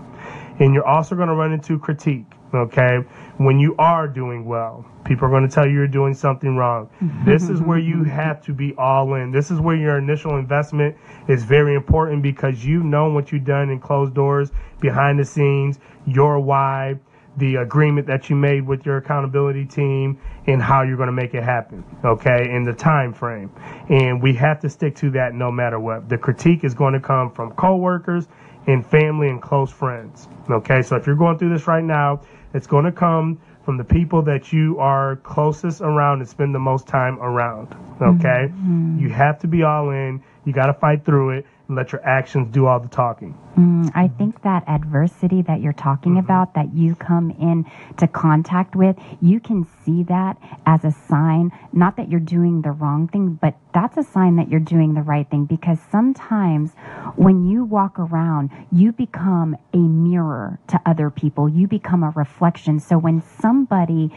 And 0.59 0.75
you're 0.75 0.87
also 0.87 1.15
going 1.15 1.29
to 1.29 1.35
run 1.35 1.53
into 1.53 1.79
critique, 1.79 2.27
okay? 2.55 2.99
When 3.37 3.59
you 3.59 3.75
are 3.79 4.09
doing 4.09 4.45
well, 4.45 4.85
people 5.05 5.27
are 5.27 5.31
going 5.31 5.49
to 5.49 5.55
tell 5.55 5.67
you 5.67 5.75
you're 5.75 5.87
doing 5.87 6.15
something 6.15 6.57
wrong. 6.57 6.89
this 7.25 7.49
is 7.49 7.61
where 7.61 7.79
you 7.79 8.05
have 8.21 8.43
to 8.43 8.53
be 8.53 8.75
all 8.77 9.15
in. 9.15 9.31
This 9.31 9.51
is 9.51 9.61
where 9.61 9.77
your 9.77 9.99
initial 9.99 10.37
investment 10.37 10.97
is 11.29 11.45
very 11.45 11.75
important 11.75 12.23
because 12.23 12.65
you 12.65 12.83
know 12.83 13.11
what 13.11 13.33
you've 13.33 13.45
done 13.45 13.71
in 13.71 13.81
closed 13.81 14.15
doors, 14.15 14.51
behind 14.81 15.19
the 15.19 15.25
scenes, 15.25 15.79
your 16.07 16.39
why, 16.41 16.99
the 17.39 17.57
agreement 17.57 18.07
that 18.07 18.29
you 18.29 18.37
made 18.37 18.67
with 18.67 18.85
your 18.85 18.97
accountability 18.97 19.65
team 19.65 20.21
and 20.47 20.61
how 20.61 20.83
you're 20.83 20.97
going 20.97 21.09
to 21.09 21.13
make 21.13 21.35
it 21.35 21.43
happen 21.43 21.85
okay 22.05 22.51
in 22.51 22.65
the 22.65 22.73
time 22.73 23.13
frame 23.13 23.51
and 23.89 24.21
we 24.21 24.35
have 24.35 24.59
to 24.59 24.69
stick 24.69 24.95
to 24.97 25.11
that 25.11 25.35
no 25.35 25.51
matter 25.51 25.79
what 25.79 26.09
the 26.09 26.19
critique 26.19 26.65
is 26.65 26.75
going 26.75 26.93
to 26.93 27.01
come 27.01 27.31
from 27.31 27.53
coworkers 27.53 28.29
and 28.67 28.85
family 28.85 29.29
and 29.29 29.41
close 29.41 29.71
friends 29.71 30.29
okay 30.51 30.83
so 30.83 30.97
if 30.97 31.07
you're 31.07 31.17
going 31.17 31.39
through 31.39 31.51
this 31.51 31.67
right 31.67 31.85
now 31.85 32.21
it's 32.55 32.67
going 32.67 32.85
to 32.85 32.93
come 32.93 33.41
from 33.65 33.77
the 33.77 33.85
people 33.85 34.23
that 34.23 34.53
you 34.53 34.79
are 34.79 35.17
closest 35.17 35.81
around 35.81 36.21
and 36.21 36.29
spend 36.29 36.55
the 36.55 36.59
most 36.59 36.87
time 36.87 37.19
around 37.21 37.75
okay? 38.03 38.49
Mm-hmm. 38.49 38.99
You 39.01 39.11
have 39.11 39.39
to 39.41 39.47
be 39.47 39.63
all 39.63 39.91
in. 39.91 40.23
You 40.45 40.53
got 40.53 40.67
to 40.67 40.75
fight 40.75 41.05
through 41.05 41.31
it 41.31 41.47
and 41.69 41.77
let 41.77 41.93
your 41.93 42.05
actions 42.05 42.49
do 42.51 42.67
all 42.67 42.81
the 42.81 42.89
talking. 42.89 43.37
Mm, 43.57 43.91
I 43.95 44.09
think 44.09 44.43
that 44.43 44.67
adversity 44.67 45.43
that 45.43 45.61
you're 45.61 45.75
talking 45.75 46.19
about, 46.19 46.55
that 46.55 46.75
you 46.75 46.95
come 46.95 47.31
in 47.31 47.67
to 47.99 48.09
contact 48.09 48.75
with, 48.75 48.97
you 49.21 49.39
can 49.39 49.67
see 49.85 50.03
that 50.05 50.39
as 50.67 50.85
a 50.85 50.91
sign, 50.91 51.53
not 51.73 51.97
that 51.97 52.11
you're 52.11 52.21
doing 52.21 52.63
the 52.63 52.71
wrong 52.71 53.07
thing, 53.09 53.39
but 53.41 53.55
that's 53.75 53.97
a 53.99 54.03
sign 54.03 54.37
that 54.37 54.49
you're 54.49 54.61
doing 54.61 54.95
the 54.95 55.03
right 55.03 55.29
thing 55.31 55.45
because 55.45 55.79
sometimes 55.91 56.73
when 57.17 57.47
you 57.47 57.65
walk 57.65 57.99
around, 57.99 58.51
you 58.73 58.93
become 58.93 59.57
a 59.75 59.79
mirror 59.79 60.59
to 60.69 60.81
other 60.87 61.11
people, 61.11 61.49
you 61.49 61.69
become 61.69 62.03
a 62.03 62.11
reflection. 62.11 62.81
So 62.81 62.97
when 62.97 63.23
somebody 63.41 64.11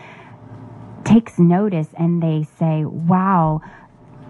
takes 1.04 1.38
notice 1.38 1.90
and 1.98 2.24
they 2.24 2.44
say, 2.58 2.86
wow, 2.86 3.62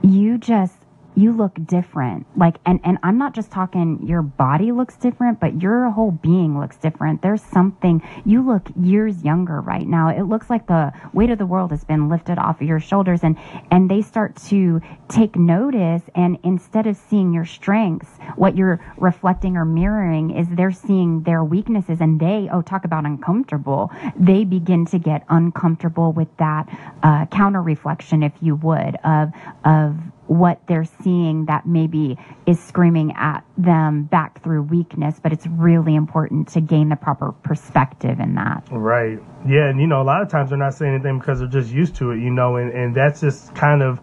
you 0.02 0.40
just 0.40 0.81
you 1.16 1.32
look 1.32 1.58
different. 1.66 2.26
Like 2.38 2.56
and 2.66 2.80
and 2.84 2.98
i'm 3.04 3.18
not 3.18 3.34
just 3.34 3.52
talking 3.52 4.06
your 4.06 4.22
body 4.22 4.72
looks 4.72 4.96
different 4.96 5.40
but 5.40 5.62
your 5.62 5.90
whole 5.90 6.12
being 6.12 6.60
looks 6.60 6.78
different. 6.78 7.22
There's 7.22 7.42
something 7.42 8.02
you 8.26 8.46
look 8.46 8.70
years 8.80 9.24
younger 9.24 9.62
right 9.62 9.88
now. 9.88 10.10
It 10.10 10.24
looks 10.24 10.50
like 10.50 10.68
the 10.68 10.94
weight 11.14 11.30
of 11.30 11.38
the 11.38 11.46
world 11.46 11.72
has 11.72 11.84
been 11.84 12.10
lifted 12.10 12.38
off 12.38 12.62
of 12.62 12.68
your 12.68 12.80
shoulders 12.80 13.24
and 13.24 13.38
and 13.72 13.90
they 13.90 14.02
start 14.02 14.36
to 14.48 14.82
take 15.10 15.36
notice 15.36 16.04
and 16.16 16.38
instead 16.44 16.88
of 16.88 16.96
seeing 16.96 17.34
your 17.34 17.46
strengths 17.46 18.10
what 18.36 18.56
you're 18.56 18.80
reflecting 18.98 19.58
or 19.58 19.66
mirroring 19.66 20.32
is 20.32 20.48
they're 20.50 20.72
seeing 20.72 21.24
their 21.24 21.44
weaknesses 21.44 22.00
and 22.02 22.20
they 22.20 22.48
oh 22.52 22.62
talk 22.62 22.86
about 22.86 23.06
uncomfortable 23.06 23.92
they 24.16 24.44
begin 24.44 24.86
to 24.86 24.98
get 24.98 25.24
uncomfortable 25.30 26.12
with 26.14 26.30
that 26.38 26.68
uh, 27.04 27.26
counter 27.28 27.62
reflection 27.62 28.24
if 28.24 28.34
you 28.42 28.56
would 28.56 28.96
of 29.04 29.32
of 29.66 29.98
what 30.32 30.66
they're 30.66 30.88
seeing 31.04 31.44
that 31.48 31.66
maybe 31.66 32.18
is 32.46 32.58
screaming 32.58 33.12
at 33.18 33.44
them 33.58 34.04
back 34.04 34.42
through 34.42 34.62
weakness, 34.62 35.20
but 35.22 35.34
it's 35.34 35.46
really 35.46 35.94
important 35.94 36.48
to 36.48 36.62
gain 36.62 36.88
the 36.88 36.96
proper 36.96 37.34
perspective 37.44 38.18
in 38.18 38.36
that. 38.36 38.66
Right. 38.72 39.20
Yeah, 39.46 39.68
and 39.68 39.82
you 39.82 39.88
know, 39.88 40.02
a 40.02 40.08
lot 40.08 40.22
of 40.22 40.30
times 40.30 40.48
they're 40.48 40.58
not 40.58 40.74
saying 40.74 40.94
anything 40.94 41.20
because 41.20 41.40
they're 41.40 41.50
just 41.50 41.70
used 41.70 41.96
to 41.96 42.12
it, 42.12 42.20
you 42.22 42.30
know, 42.30 42.56
and, 42.56 42.72
and 42.72 42.96
that's 42.96 43.20
just 43.20 43.54
kind 43.56 43.84
of 43.84 44.00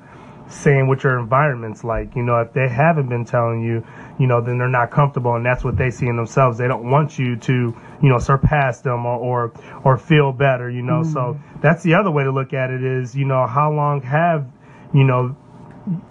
saying 0.48 0.86
what 0.86 1.02
your 1.02 1.18
environment's 1.18 1.82
like. 1.82 2.14
You 2.14 2.22
know, 2.22 2.38
if 2.42 2.52
they 2.52 2.68
haven't 2.68 3.08
been 3.08 3.24
telling 3.24 3.62
you, 3.62 3.82
you 4.20 4.26
know, 4.26 4.42
then 4.42 4.58
they're 4.58 4.68
not 4.68 4.90
comfortable 4.90 5.34
and 5.34 5.46
that's 5.46 5.64
what 5.64 5.78
they 5.78 5.90
see 5.90 6.08
in 6.08 6.16
themselves. 6.16 6.58
They 6.58 6.68
don't 6.68 6.90
want 6.90 7.18
you 7.18 7.36
to, 7.36 7.52
you 8.02 8.08
know, 8.10 8.18
surpass 8.18 8.82
them 8.82 9.06
or 9.06 9.16
or, 9.18 9.52
or 9.82 9.96
feel 9.96 10.32
better, 10.32 10.68
you 10.68 10.82
know. 10.82 11.04
So 11.04 11.20
mm-hmm. 11.20 11.60
that's 11.62 11.82
the 11.82 11.94
other 11.94 12.10
way 12.10 12.24
to 12.24 12.32
look 12.32 12.52
at 12.52 12.68
it 12.68 12.84
is, 12.84 13.16
you 13.16 13.24
know, 13.24 13.46
how 13.46 13.72
long 13.72 14.02
have, 14.02 14.46
you 14.92 15.04
know, 15.04 15.34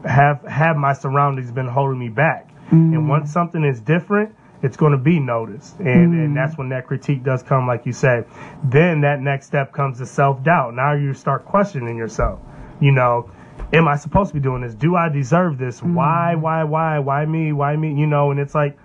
have 0.06 0.42
have 0.44 0.78
my 0.78 0.94
surroundings 0.94 1.52
been 1.52 1.68
holding 1.68 2.00
me 2.00 2.10
back? 2.10 2.50
Mm. 2.70 2.94
And 2.94 3.10
once 3.10 3.32
something 3.32 3.64
is 3.64 3.80
different, 3.80 4.36
it's 4.62 4.76
going 4.76 4.92
to 4.92 4.98
be 4.98 5.20
noticed, 5.20 5.80
and 5.80 6.14
and 6.14 6.30
mm. 6.32 6.36
that's 6.36 6.58
when 6.58 6.70
that 6.70 6.88
critique 6.88 7.24
does 7.24 7.44
come, 7.44 7.68
like 7.68 7.86
you 7.86 7.94
said. 7.94 8.26
Then 8.64 9.02
that 9.02 9.22
next 9.22 9.48
step 9.48 9.72
comes 9.72 10.00
to 10.00 10.06
self 10.06 10.44
doubt. 10.44 10.74
Now 10.74 10.94
you 10.94 11.14
start 11.14 11.46
questioning 11.46 11.98
yourself. 11.98 12.40
You 12.80 12.92
know, 12.92 13.30
am 13.74 13.88
I 13.88 13.96
supposed 13.96 14.30
to 14.30 14.34
be 14.34 14.40
doing 14.40 14.62
this? 14.62 14.74
Do 14.74 14.96
I 14.96 15.10
deserve 15.10 15.58
this? 15.58 15.82
Mm. 15.82 15.94
Why, 15.94 16.36
why, 16.36 16.64
why, 16.64 17.00
why 17.00 17.26
me? 17.26 17.54
Why 17.54 17.76
me? 17.76 17.94
You 17.94 18.08
know, 18.08 18.32
and 18.32 18.40
it's 18.40 18.56
like 18.56 18.78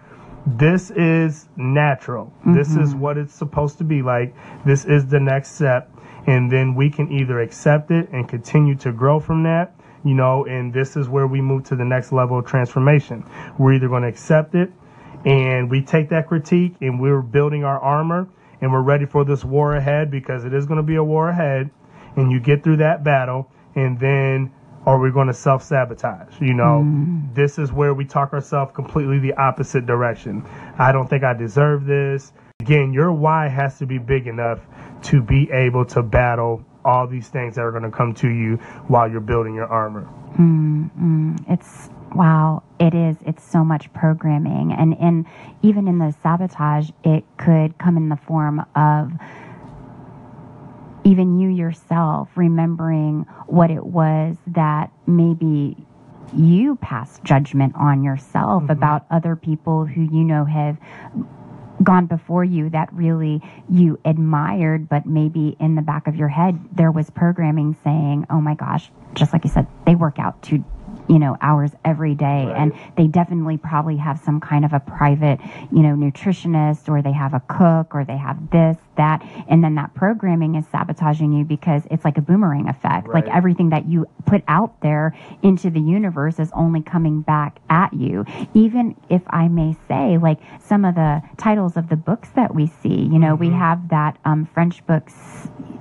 this 0.47 0.91
is 0.91 1.49
natural. 1.57 2.27
Mm-hmm. 2.41 2.55
This 2.55 2.71
is 2.71 2.91
mm-hmm. 2.91 3.01
what 3.01 3.19
it's 3.19 3.35
supposed 3.35 3.79
to 3.79 3.85
be 3.85 4.03
like. 4.03 4.35
This 4.65 4.85
is 4.85 5.07
the 5.07 5.21
next 5.21 5.55
step. 5.55 5.91
And 6.27 6.51
then 6.51 6.75
we 6.75 6.91
can 6.91 7.11
either 7.11 7.41
accept 7.41 7.91
it 7.91 8.09
and 8.11 8.29
continue 8.29 8.75
to 8.77 8.93
grow 8.93 9.19
from 9.19 9.43
that, 9.45 9.75
you 10.05 10.15
know, 10.15 10.45
and 10.47 10.73
this 10.73 10.97
is 10.97 11.09
where 11.09 11.27
we 11.27 11.41
move 11.41 11.65
to 11.65 11.77
the 11.77 11.85
next 11.85 12.13
level 12.13 12.39
of 12.39 12.47
transformation. 12.47 13.25
We're 13.59 13.75
either 13.75 13.89
going 13.89 14.03
to 14.03 14.09
accept 14.09 14.55
it 14.55 14.71
and 15.25 15.71
we 15.71 15.83
take 15.83 16.09
that 16.09 16.27
critique 16.27 16.75
and 16.81 17.01
we're 17.01 17.23
building 17.23 17.65
our 17.65 17.79
armor 17.79 18.29
and 18.61 18.73
we're 18.73 18.83
ready 18.83 19.07
for 19.07 19.25
this 19.25 19.45
war 19.45 19.77
ahead 19.77 20.11
because 20.11 20.45
it 20.45 20.53
is 20.53 20.67
going 20.67 20.79
to 20.79 20.83
be 20.83 20.97
a 20.97 21.05
war 21.05 21.29
ahead 21.29 21.71
and 22.17 22.31
you 22.31 22.41
get 22.41 22.65
through 22.65 22.79
that 22.79 23.05
battle 23.05 23.49
and 23.75 23.99
then 23.99 24.53
are 24.85 24.99
we 24.99 25.13
going 25.13 25.29
to 25.29 25.35
self 25.35 25.63
sabotage? 25.63 26.41
You 26.41 26.55
know, 26.55 26.83
mm. 26.85 27.33
this 27.35 27.59
is 27.59 27.73
where 27.73 27.95
we 27.95 28.05
talk 28.05 28.33
ourselves 28.33 28.73
completely 28.75 29.21
the 29.21 29.33
opposite 29.35 29.87
direction. 29.87 30.45
I 30.79 30.91
don't 30.91 31.09
think 31.09 31.23
I 31.23 31.35
deserve 31.35 31.87
this. 31.87 32.33
Again, 32.61 32.93
your 32.93 33.13
why 33.13 33.49
has 33.49 33.79
to 33.79 33.87
be 33.87 33.99
big 33.99 34.27
enough 34.27 34.61
to 35.03 35.23
be 35.23 35.51
able 35.53 35.85
to 35.87 36.03
battle 36.03 36.65
all 36.85 37.07
these 37.07 37.29
things 37.29 37.57
that 37.57 37.63
are 37.63 37.71
going 37.71 37.83
to 37.85 37.91
come 37.91 38.15
to 38.15 38.29
you 38.29 38.57
while 38.89 39.11
you're 39.11 39.21
building 39.21 39.55
your 39.55 39.67
armor. 39.67 40.09
Mm, 40.39 41.45
it's 41.49 41.91
wow, 42.15 42.63
it 42.79 42.95
is. 42.95 43.17
It's 43.27 43.43
so 43.43 43.65
much 43.65 43.93
programming, 43.93 44.73
and 44.73 44.97
and 44.99 45.27
even 45.63 45.89
in 45.89 45.99
the 45.99 46.15
sabotage, 46.23 46.91
it 47.05 47.25
could 47.37 47.79
come 47.79 47.97
in 47.97 48.09
the 48.09 48.17
form 48.17 48.65
of 48.75 49.13
even 51.05 51.39
you 51.39 51.49
yourself 51.49 52.29
remembering 52.37 53.27
what 53.47 53.71
it 53.71 53.85
was 53.85 54.37
that 54.47 54.93
maybe 55.07 55.77
you 56.35 56.77
passed 56.77 57.23
judgment 57.25 57.75
on 57.77 58.03
yourself 58.03 58.63
mm-hmm. 58.63 58.73
about 58.73 59.05
other 59.11 59.37
people 59.37 59.85
who 59.85 60.03
you 60.03 60.25
know 60.25 60.45
have 60.45 60.79
gone 61.83 62.07
before 62.07 62.45
you 62.45 62.71
that 62.71 62.93
really 62.93 63.43
you 63.69 63.99
admired, 64.05 64.89
but 64.89 65.07
maybe 65.07 65.57
in 65.61 65.75
the 65.75 65.83
back 65.83 66.07
of 66.07 66.17
your 66.17 66.29
head 66.29 66.59
there 66.73 66.91
was 66.91 67.11
programming 67.11 67.77
saying, 67.85 68.27
oh 68.31 68.41
my 68.41 68.55
gosh, 68.55 68.91
just 69.15 69.33
like 69.33 69.45
you 69.45 69.51
said, 69.51 69.67
they 69.87 69.95
work 69.95 70.19
out 70.19 70.41
too 70.43 70.65
you 71.09 71.19
know, 71.19 71.37
hours 71.41 71.73
every 71.85 72.15
day. 72.15 72.47
Right. 72.47 72.57
And 72.57 72.73
they 72.97 73.07
definitely 73.07 73.57
probably 73.57 73.97
have 73.97 74.21
some 74.21 74.41
kind 74.41 74.65
of 74.65 74.73
a 74.73 74.81
private, 74.81 75.41
you 75.71 75.83
know, 75.83 75.95
nutritionist 75.95 76.89
or 76.89 77.03
they 77.03 77.13
have 77.13 77.35
a 77.35 77.41
cook 77.41 77.95
or 77.95 78.05
they 78.05 78.17
have 78.17 78.51
this, 78.51 78.77
that. 78.97 79.23
And 79.49 79.63
then 79.63 79.75
that 79.77 79.95
programming 79.95 80.55
is 80.55 80.67
sabotaging 80.69 81.33
you 81.33 81.45
because 81.45 81.83
it's 81.91 82.05
like 82.05 82.19
a 82.19 82.23
boomerang 82.23 82.69
effect. 82.69 83.09
Right. 83.09 83.25
Like 83.25 83.35
everything 83.35 83.71
that 83.71 83.89
you 83.89 84.07
put 84.27 84.43
out 84.49 84.81
there 84.81 85.17
into 85.43 85.71
the 85.71 85.81
universe 85.81 86.39
is 86.39 86.51
only 86.55 86.83
coming 86.83 87.23
back 87.23 87.59
at 87.71 87.93
you. 87.93 88.25
Even 88.55 88.97
if 89.09 89.23
I 89.31 89.49
may 89.49 89.77
say, 89.89 90.19
like 90.19 90.39
some 90.61 90.85
of 90.85 90.95
the 90.95 91.23
titles 91.37 91.77
of 91.77 91.89
the 91.89 91.97
books 91.97 92.31
that 92.37 92.55
we 92.55 92.67
see, 92.67 92.89
you 92.89 93.19
know, 93.19 93.35
mm-hmm. 93.35 93.51
we 93.51 93.51
have 93.51 93.89
that 93.89 94.19
um, 94.25 94.47
French 94.47 94.85
books 94.87 95.15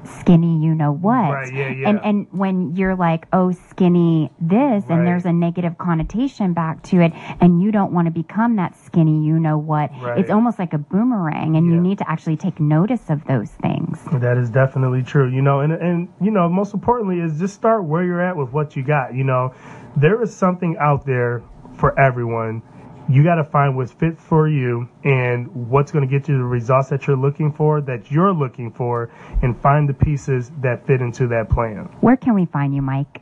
skinny 0.03 0.59
you 0.63 0.73
know 0.73 0.91
what 0.91 1.31
right, 1.31 1.53
yeah, 1.53 1.69
yeah. 1.69 1.89
and 1.89 1.99
and 2.03 2.27
when 2.31 2.75
you're 2.75 2.95
like 2.95 3.27
oh 3.33 3.51
skinny 3.69 4.31
this 4.39 4.83
right. 4.83 4.85
and 4.89 5.07
there's 5.07 5.25
a 5.25 5.31
negative 5.31 5.77
connotation 5.77 6.53
back 6.53 6.81
to 6.81 7.01
it 7.01 7.11
and 7.39 7.61
you 7.61 7.71
don't 7.71 7.91
want 7.91 8.05
to 8.07 8.11
become 8.11 8.55
that 8.55 8.75
skinny 8.85 9.23
you 9.23 9.39
know 9.39 9.57
what 9.57 9.91
right. 10.01 10.19
it's 10.19 10.31
almost 10.31 10.57
like 10.57 10.73
a 10.73 10.77
boomerang 10.77 11.55
and 11.55 11.67
yeah. 11.67 11.73
you 11.73 11.81
need 11.81 11.97
to 11.97 12.09
actually 12.09 12.35
take 12.35 12.59
notice 12.59 13.00
of 13.09 13.23
those 13.25 13.49
things 13.49 13.99
that 14.13 14.37
is 14.37 14.49
definitely 14.49 15.03
true 15.03 15.29
you 15.29 15.41
know 15.41 15.61
and 15.61 15.73
and 15.73 16.07
you 16.21 16.31
know 16.31 16.47
most 16.47 16.73
importantly 16.73 17.19
is 17.19 17.39
just 17.39 17.53
start 17.53 17.83
where 17.83 18.03
you're 18.03 18.21
at 18.21 18.35
with 18.35 18.49
what 18.51 18.75
you 18.75 18.83
got 18.83 19.13
you 19.13 19.23
know 19.23 19.53
there 19.97 20.21
is 20.21 20.33
something 20.33 20.77
out 20.79 21.05
there 21.05 21.43
for 21.77 21.97
everyone 21.99 22.61
you 23.09 23.23
got 23.23 23.35
to 23.35 23.43
find 23.43 23.75
what's 23.75 23.91
fit 23.91 24.19
for 24.19 24.47
you 24.47 24.87
and 25.03 25.69
what's 25.69 25.91
going 25.91 26.07
to 26.07 26.19
get 26.19 26.29
you 26.29 26.37
the 26.37 26.43
results 26.43 26.89
that 26.89 27.07
you're 27.07 27.17
looking 27.17 27.51
for, 27.51 27.81
that 27.81 28.11
you're 28.11 28.33
looking 28.33 28.71
for, 28.71 29.09
and 29.41 29.59
find 29.59 29.89
the 29.89 29.93
pieces 29.93 30.51
that 30.61 30.85
fit 30.85 31.01
into 31.01 31.27
that 31.27 31.49
plan. 31.49 31.85
Where 32.01 32.15
can 32.15 32.35
we 32.35 32.45
find 32.45 32.73
you, 32.73 32.81
Mike? 32.81 33.21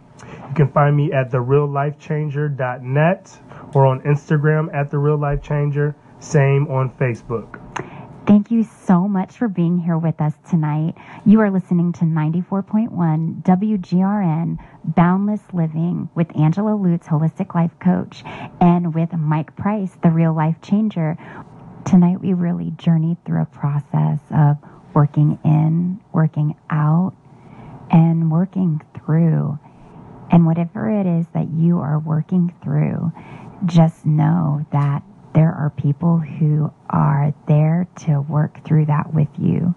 You 0.50 0.54
can 0.54 0.72
find 0.72 0.96
me 0.96 1.14
at 1.14 1.32
thereallifechanger.net 1.32 3.40
or 3.74 3.86
on 3.86 4.02
Instagram 4.02 4.74
at 4.74 4.92
thereallifechanger. 4.92 5.96
Same 6.20 6.68
on 6.68 6.90
Facebook. 6.92 7.69
Thank 8.30 8.52
you 8.52 8.64
so 8.86 9.08
much 9.08 9.38
for 9.38 9.48
being 9.48 9.80
here 9.80 9.98
with 9.98 10.22
us 10.22 10.34
tonight. 10.48 10.94
You 11.26 11.42
are 11.42 11.50
listening 11.50 11.94
to 11.94 12.06
94.1 12.06 13.42
WGRN 13.42 14.60
Boundless 14.84 15.42
Living 15.52 16.10
with 16.14 16.38
Angela 16.38 16.76
Lutz, 16.76 17.08
Holistic 17.08 17.56
Life 17.56 17.72
Coach, 17.80 18.24
and 18.62 18.94
with 18.94 19.12
Mike 19.14 19.56
Price, 19.56 19.98
the 20.04 20.12
Real 20.12 20.32
Life 20.32 20.58
Changer. 20.62 21.18
Tonight, 21.86 22.22
we 22.22 22.34
really 22.34 22.72
journeyed 22.78 23.18
through 23.26 23.42
a 23.42 23.46
process 23.48 24.20
of 24.30 24.58
working 24.94 25.40
in, 25.44 26.00
working 26.14 26.56
out, 26.70 27.16
and 27.90 28.32
working 28.32 28.80
through. 28.94 29.58
And 30.30 30.46
whatever 30.46 30.88
it 30.88 31.08
is 31.08 31.26
that 31.34 31.50
you 31.50 31.80
are 31.80 31.98
working 31.98 32.54
through, 32.62 33.12
just 33.66 34.06
know 34.06 34.68
that 34.72 35.02
there 35.34 35.54
are 35.54 35.72
people 35.78 36.18
who 36.18 36.72
are 36.90 37.34
there 37.48 37.88
to 38.02 38.22
work 38.22 38.64
through 38.66 38.86
that 38.86 39.14
with 39.14 39.30
you. 39.38 39.76